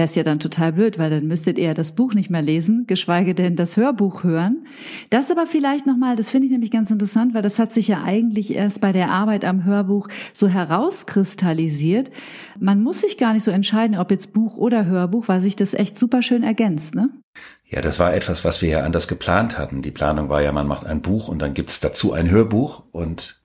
wäre 0.00 0.06
es 0.06 0.14
ja 0.14 0.22
dann 0.22 0.40
total 0.40 0.72
blöd, 0.72 0.98
weil 0.98 1.10
dann 1.10 1.26
müsstet 1.26 1.58
ihr 1.58 1.74
das 1.74 1.92
Buch 1.92 2.14
nicht 2.14 2.30
mehr 2.30 2.40
lesen, 2.40 2.86
geschweige 2.86 3.34
denn 3.34 3.54
das 3.54 3.76
Hörbuch 3.76 4.24
hören. 4.24 4.66
Das 5.10 5.30
aber 5.30 5.46
vielleicht 5.46 5.86
nochmal, 5.86 6.16
das 6.16 6.30
finde 6.30 6.46
ich 6.46 6.52
nämlich 6.52 6.70
ganz 6.70 6.90
interessant, 6.90 7.34
weil 7.34 7.42
das 7.42 7.58
hat 7.58 7.70
sich 7.70 7.88
ja 7.88 8.02
eigentlich 8.02 8.54
erst 8.54 8.80
bei 8.80 8.92
der 8.92 9.10
Arbeit 9.10 9.44
am 9.44 9.64
Hörbuch 9.66 10.08
so 10.32 10.48
herauskristallisiert. 10.48 12.10
Man 12.58 12.82
muss 12.82 13.02
sich 13.02 13.18
gar 13.18 13.34
nicht 13.34 13.42
so 13.42 13.50
entscheiden, 13.50 13.98
ob 13.98 14.10
jetzt 14.10 14.32
Buch 14.32 14.56
oder 14.56 14.86
Hörbuch, 14.86 15.28
weil 15.28 15.42
sich 15.42 15.54
das 15.54 15.74
echt 15.74 15.98
super 15.98 16.22
schön 16.22 16.44
ergänzt, 16.44 16.94
ne? 16.94 17.10
Ja, 17.68 17.82
das 17.82 17.98
war 17.98 18.14
etwas, 18.14 18.42
was 18.42 18.62
wir 18.62 18.70
ja 18.70 18.80
anders 18.84 19.06
geplant 19.06 19.58
hatten. 19.58 19.82
Die 19.82 19.90
Planung 19.90 20.30
war 20.30 20.40
ja, 20.40 20.50
man 20.50 20.66
macht 20.66 20.86
ein 20.86 21.02
Buch 21.02 21.28
und 21.28 21.40
dann 21.40 21.52
gibt's 21.52 21.78
dazu 21.78 22.14
ein 22.14 22.30
Hörbuch 22.30 22.84
und 22.90 23.38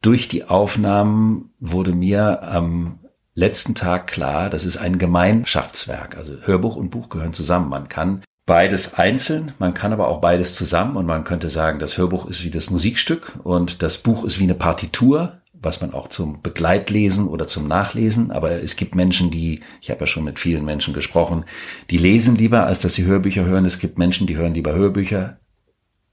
durch 0.00 0.28
die 0.28 0.44
Aufnahmen 0.44 1.50
wurde 1.58 1.92
mir 1.92 2.44
am 2.44 2.99
letzten 3.40 3.74
Tag 3.74 4.06
klar, 4.06 4.50
das 4.50 4.64
ist 4.64 4.76
ein 4.76 4.98
Gemeinschaftswerk. 4.98 6.16
Also 6.16 6.34
Hörbuch 6.42 6.76
und 6.76 6.90
Buch 6.90 7.08
gehören 7.08 7.32
zusammen. 7.32 7.68
Man 7.68 7.88
kann 7.88 8.22
beides 8.46 8.94
einzeln, 8.94 9.52
man 9.58 9.74
kann 9.74 9.92
aber 9.92 10.08
auch 10.08 10.20
beides 10.20 10.54
zusammen 10.54 10.96
und 10.96 11.06
man 11.06 11.24
könnte 11.24 11.48
sagen, 11.50 11.78
das 11.78 11.98
Hörbuch 11.98 12.26
ist 12.26 12.44
wie 12.44 12.50
das 12.50 12.70
Musikstück 12.70 13.38
und 13.42 13.82
das 13.82 13.98
Buch 13.98 14.24
ist 14.24 14.38
wie 14.38 14.44
eine 14.44 14.54
Partitur, 14.54 15.40
was 15.52 15.80
man 15.80 15.92
auch 15.92 16.08
zum 16.08 16.42
Begleitlesen 16.42 17.28
oder 17.28 17.46
zum 17.46 17.68
Nachlesen, 17.68 18.30
aber 18.30 18.50
es 18.50 18.76
gibt 18.76 18.94
Menschen, 18.94 19.30
die, 19.30 19.60
ich 19.80 19.90
habe 19.90 20.00
ja 20.00 20.06
schon 20.06 20.24
mit 20.24 20.38
vielen 20.38 20.64
Menschen 20.64 20.94
gesprochen, 20.94 21.44
die 21.90 21.98
lesen 21.98 22.34
lieber, 22.34 22.66
als 22.66 22.80
dass 22.80 22.94
sie 22.94 23.04
Hörbücher 23.04 23.44
hören. 23.44 23.66
Es 23.66 23.78
gibt 23.78 23.98
Menschen, 23.98 24.26
die 24.26 24.36
hören 24.36 24.54
lieber 24.54 24.74
Hörbücher 24.74 25.38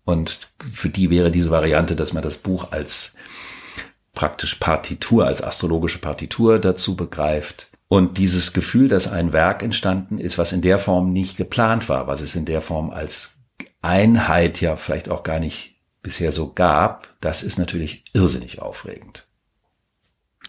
und 0.06 0.50
für 0.72 0.90
die 0.90 1.10
wäre 1.10 1.32
diese 1.32 1.50
Variante, 1.50 1.96
dass 1.96 2.14
man 2.14 2.24
das 2.24 2.38
Buch 2.38 2.72
als 2.72 3.14
praktisch 4.18 4.56
Partitur, 4.56 5.28
als 5.28 5.44
astrologische 5.44 6.00
Partitur 6.00 6.58
dazu 6.58 6.96
begreift. 6.96 7.70
Und 7.88 8.18
dieses 8.18 8.52
Gefühl, 8.52 8.88
dass 8.88 9.08
ein 9.08 9.32
Werk 9.32 9.62
entstanden 9.62 10.18
ist, 10.18 10.40
was 10.40 10.54
in 10.54 10.64
der 10.64 10.80
Form 10.80 11.14
nicht 11.14 11.38
geplant 11.38 11.88
war, 11.88 12.08
was 12.08 12.22
es 12.22 12.36
in 12.36 12.46
der 12.46 12.62
Form 12.62 12.90
als 12.90 13.36
Einheit 13.84 14.60
ja 14.60 14.76
vielleicht 14.76 15.10
auch 15.10 15.22
gar 15.22 15.40
nicht 15.40 15.76
bisher 16.02 16.32
so 16.32 16.52
gab, 16.52 17.16
das 17.22 17.44
ist 17.44 17.60
natürlich 17.60 18.06
irrsinnig 18.14 18.60
aufregend. 18.60 19.28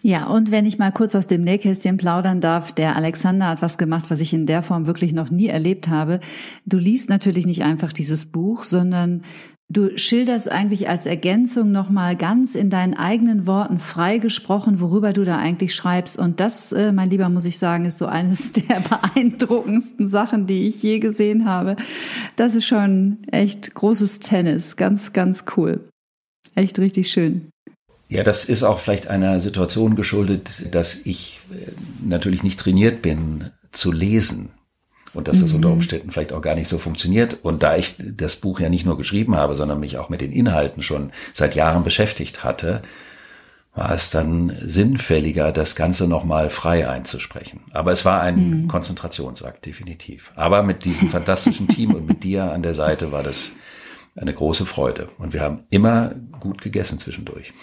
Ja, 0.01 0.25
und 0.27 0.49
wenn 0.49 0.65
ich 0.65 0.79
mal 0.79 0.91
kurz 0.91 1.13
aus 1.13 1.27
dem 1.27 1.41
Nähkästchen 1.41 1.97
plaudern 1.97 2.41
darf, 2.41 2.71
der 2.71 2.95
Alexander 2.95 3.47
hat 3.49 3.61
was 3.61 3.77
gemacht, 3.77 4.09
was 4.09 4.19
ich 4.19 4.33
in 4.33 4.47
der 4.47 4.63
Form 4.63 4.87
wirklich 4.87 5.13
noch 5.13 5.29
nie 5.29 5.47
erlebt 5.47 5.89
habe. 5.89 6.21
Du 6.65 6.77
liest 6.79 7.09
natürlich 7.09 7.45
nicht 7.45 7.63
einfach 7.63 7.93
dieses 7.93 8.31
Buch, 8.31 8.63
sondern 8.63 9.23
Du 9.71 9.95
schilderst 9.99 10.51
eigentlich 10.51 10.89
als 10.89 11.05
Ergänzung 11.05 11.71
nochmal 11.71 12.15
ganz 12.15 12.55
in 12.55 12.71
deinen 12.71 12.95
eigenen 12.95 13.45
Worten 13.45 13.77
freigesprochen, 13.77 14.79
worüber 14.79 15.13
du 15.13 15.23
da 15.23 15.37
eigentlich 15.37 15.75
schreibst. 15.75 16.17
Und 16.17 16.39
das, 16.39 16.71
äh, 16.71 16.91
mein 16.91 17.11
Lieber, 17.11 17.29
muss 17.29 17.45
ich 17.45 17.59
sagen, 17.59 17.85
ist 17.85 17.99
so 17.99 18.07
eines 18.07 18.51
der 18.53 18.79
beeindruckendsten 18.79 20.07
Sachen, 20.07 20.47
die 20.47 20.67
ich 20.67 20.81
je 20.81 20.97
gesehen 20.97 21.45
habe. 21.45 21.75
Das 22.35 22.55
ist 22.55 22.65
schon 22.65 23.19
echt 23.31 23.75
großes 23.75 24.17
Tennis. 24.17 24.75
Ganz, 24.75 25.13
ganz 25.13 25.45
cool. 25.55 25.87
Echt 26.55 26.79
richtig 26.79 27.11
schön. 27.11 27.49
Ja, 28.07 28.23
das 28.23 28.45
ist 28.45 28.63
auch 28.63 28.79
vielleicht 28.79 29.07
einer 29.07 29.39
Situation 29.39 29.95
geschuldet, 29.95 30.73
dass 30.73 30.95
ich 31.03 31.41
äh, 31.51 31.71
natürlich 32.03 32.41
nicht 32.41 32.59
trainiert 32.59 33.03
bin 33.03 33.51
zu 33.71 33.91
lesen 33.91 34.49
und 35.13 35.27
dass 35.27 35.41
das 35.41 35.51
mhm. 35.51 35.57
unter 35.57 35.69
Umständen 35.71 36.11
vielleicht 36.11 36.33
auch 36.33 36.41
gar 36.41 36.55
nicht 36.55 36.67
so 36.67 36.77
funktioniert. 36.77 37.37
Und 37.43 37.63
da 37.63 37.75
ich 37.75 37.95
das 37.97 38.37
Buch 38.37 38.59
ja 38.59 38.69
nicht 38.69 38.85
nur 38.85 38.97
geschrieben 38.97 39.35
habe, 39.35 39.55
sondern 39.55 39.79
mich 39.79 39.97
auch 39.97 40.09
mit 40.09 40.21
den 40.21 40.31
Inhalten 40.31 40.81
schon 40.81 41.11
seit 41.33 41.55
Jahren 41.55 41.83
beschäftigt 41.83 42.43
hatte, 42.43 42.81
war 43.75 43.91
es 43.91 44.09
dann 44.09 44.55
sinnfälliger, 44.61 45.51
das 45.51 45.75
Ganze 45.75 46.07
nochmal 46.07 46.49
frei 46.49 46.89
einzusprechen. 46.89 47.61
Aber 47.71 47.91
es 47.91 48.03
war 48.03 48.21
ein 48.21 48.63
mhm. 48.63 48.67
Konzentrationsakt, 48.67 49.65
definitiv. 49.65 50.31
Aber 50.35 50.63
mit 50.63 50.85
diesem 50.85 51.09
fantastischen 51.11 51.67
Team 51.67 51.93
und 51.93 52.07
mit 52.07 52.23
dir 52.23 52.51
an 52.51 52.63
der 52.63 52.73
Seite 52.73 53.11
war 53.11 53.23
das 53.23 53.53
eine 54.15 54.33
große 54.33 54.65
Freude. 54.65 55.09
Und 55.17 55.33
wir 55.33 55.41
haben 55.41 55.63
immer 55.69 56.13
gut 56.39 56.61
gegessen 56.61 56.99
zwischendurch. 56.99 57.53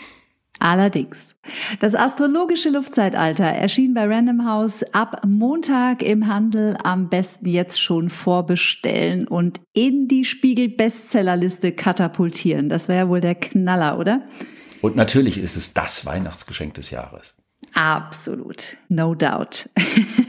Allerdings. 0.59 1.35
Das 1.81 1.95
astrologische 1.95 2.71
Luftzeitalter 2.71 3.45
erschien 3.45 3.95
bei 3.95 4.07
Random 4.07 4.47
House 4.47 4.83
ab 4.93 5.23
Montag 5.27 6.03
im 6.03 6.27
Handel. 6.27 6.77
Am 6.83 7.09
besten 7.09 7.47
jetzt 7.47 7.81
schon 7.81 8.09
vorbestellen 8.09 9.29
und 9.29 9.61
in 9.73 10.09
die 10.09 10.25
Spiegel 10.25 10.69
Bestsellerliste 10.69 11.73
katapultieren. 11.73 12.69
Das 12.69 12.89
wäre 12.89 13.05
ja 13.05 13.09
wohl 13.09 13.21
der 13.21 13.35
Knaller, 13.35 13.99
oder? 13.99 14.23
Und 14.81 14.97
natürlich 14.97 15.39
ist 15.39 15.57
es 15.57 15.75
das 15.75 16.07
Weihnachtsgeschenk 16.07 16.75
des 16.75 16.91
Jahres. 16.91 17.35
Absolut. 17.75 18.77
No 18.89 19.15
doubt. 19.15 19.69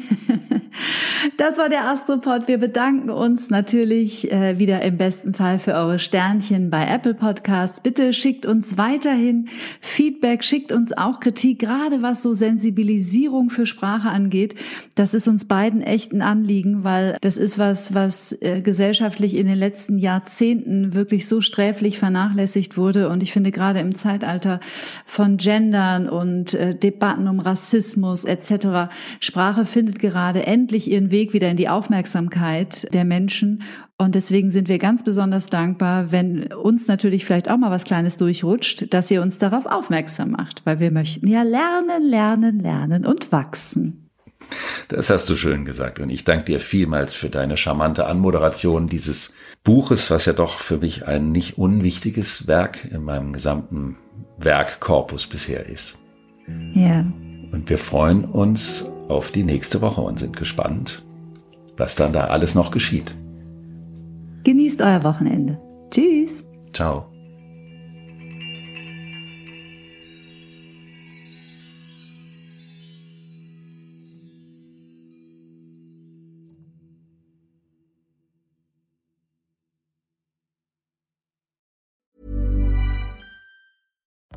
Das 1.38 1.60
war 1.60 1.70
der 1.70 1.88
Astropod. 1.88 2.48
Wir 2.48 2.58
bedanken 2.58 3.12
uns 3.12 3.52
natürlich 3.52 4.32
äh, 4.32 4.58
wieder 4.58 4.82
im 4.82 4.98
besten 4.98 5.36
Fall 5.36 5.60
für 5.60 5.76
eure 5.76 6.00
Sternchen 6.00 6.72
bei 6.72 6.84
Apple 6.88 7.14
Podcasts. 7.14 7.80
Bitte 7.80 8.12
schickt 8.14 8.48
uns 8.48 8.80
weiterhin 8.80 9.48
Feedback, 9.80 10.44
schickt 10.44 10.72
uns 10.72 10.98
auch 10.98 11.20
Kritik, 11.20 11.60
gerade 11.60 12.02
was 12.02 12.24
so 12.24 12.34
Sensibilisierung 12.34 13.52
für 13.52 13.68
Sprache 13.68 14.10
angeht. 14.10 14.56
Das 14.96 15.14
ist 15.14 15.28
uns 15.28 15.46
beiden 15.46 15.84
echt 15.84 16.12
ein 16.12 16.24
Anliegen, 16.24 16.84
weil 16.84 17.18
das 17.22 17.38
ist 17.38 17.60
was, 17.60 17.94
was 17.94 18.36
äh, 18.42 18.62
gesellschaftlich 18.62 19.36
in 19.36 19.46
den 19.46 19.60
letzten 19.60 20.00
Jahrzehnten 20.00 20.96
wirklich 20.96 21.28
so 21.28 21.42
sträflich 21.42 22.00
vernachlässigt 22.00 22.78
wurde. 22.78 23.10
Und 23.10 23.22
ich 23.22 23.32
finde 23.32 23.52
gerade 23.52 23.80
im 23.80 23.94
Zeitalter 23.94 24.60
von 25.06 25.38
Gendern 25.38 26.10
und 26.10 26.56
äh, 26.56 26.74
Debatten 26.74 27.28
um 27.28 27.40
Rassismus 27.40 28.26
etc. 28.26 28.90
Sprache 29.20 29.66
findet 29.66 30.00
gerade 30.00 30.48
endlich 30.48 30.90
ihren 30.90 31.12
Weg 31.12 31.28
wieder 31.38 31.52
in 31.52 31.58
die 31.58 31.70
Aufmerksamkeit 31.70 32.92
der 32.96 33.06
Menschen. 33.06 33.62
Und 33.96 34.16
deswegen 34.16 34.50
sind 34.50 34.70
wir 34.70 34.80
ganz 34.80 35.04
besonders 35.04 35.46
dankbar, 35.46 36.12
wenn 36.12 36.52
uns 36.52 36.88
natürlich 36.88 37.26
vielleicht 37.26 37.48
auch 37.48 37.58
mal 37.58 37.70
was 37.70 37.84
Kleines 37.84 38.18
durchrutscht, 38.18 38.92
dass 38.92 39.12
ihr 39.12 39.22
uns 39.22 39.38
darauf 39.38 39.68
aufmerksam 39.68 40.32
macht, 40.32 40.66
weil 40.66 40.80
wir 40.80 40.90
möchten 40.90 41.28
ja 41.28 41.44
lernen, 41.44 42.04
lernen, 42.04 42.60
lernen 42.60 43.06
und 43.06 43.32
wachsen. 43.32 44.10
Das 44.88 45.12
hast 45.12 45.30
du 45.30 45.36
schön 45.36 45.64
gesagt. 45.64 46.00
Und 46.00 46.10
ich 46.10 46.24
danke 46.24 46.46
dir 46.46 46.60
vielmals 46.60 47.14
für 47.14 47.30
deine 47.30 47.56
charmante 47.56 48.08
Anmoderation 48.08 48.88
dieses 48.88 49.34
Buches, 49.64 50.10
was 50.10 50.26
ja 50.26 50.34
doch 50.34 50.58
für 50.58 50.80
mich 50.80 51.08
ein 51.08 51.32
nicht 51.32 51.60
unwichtiges 51.60 52.48
Werk 52.48 52.88
in 52.92 53.04
meinem 53.04 53.32
gesamten 53.32 53.98
Werkkorpus 54.40 55.28
bisher 55.28 55.68
ist. 55.68 56.00
Ja. 56.74 57.06
Und 57.52 57.70
wir 57.70 57.78
freuen 57.78 58.26
uns 58.26 58.86
auf 59.08 59.32
die 59.32 59.44
nächste 59.44 59.82
Woche 59.82 60.02
und 60.02 60.20
sind 60.20 60.36
gespannt, 60.36 61.04
was 61.78 61.96
dann 61.96 62.14
da 62.14 62.26
alles 62.26 62.56
noch 62.56 62.72
geschieht. 62.72 63.16
Genießt 64.44 64.82
euer 64.82 65.04
Wochenende. 65.04 65.60
Tschüss. 65.92 66.46
Ciao. 66.74 67.06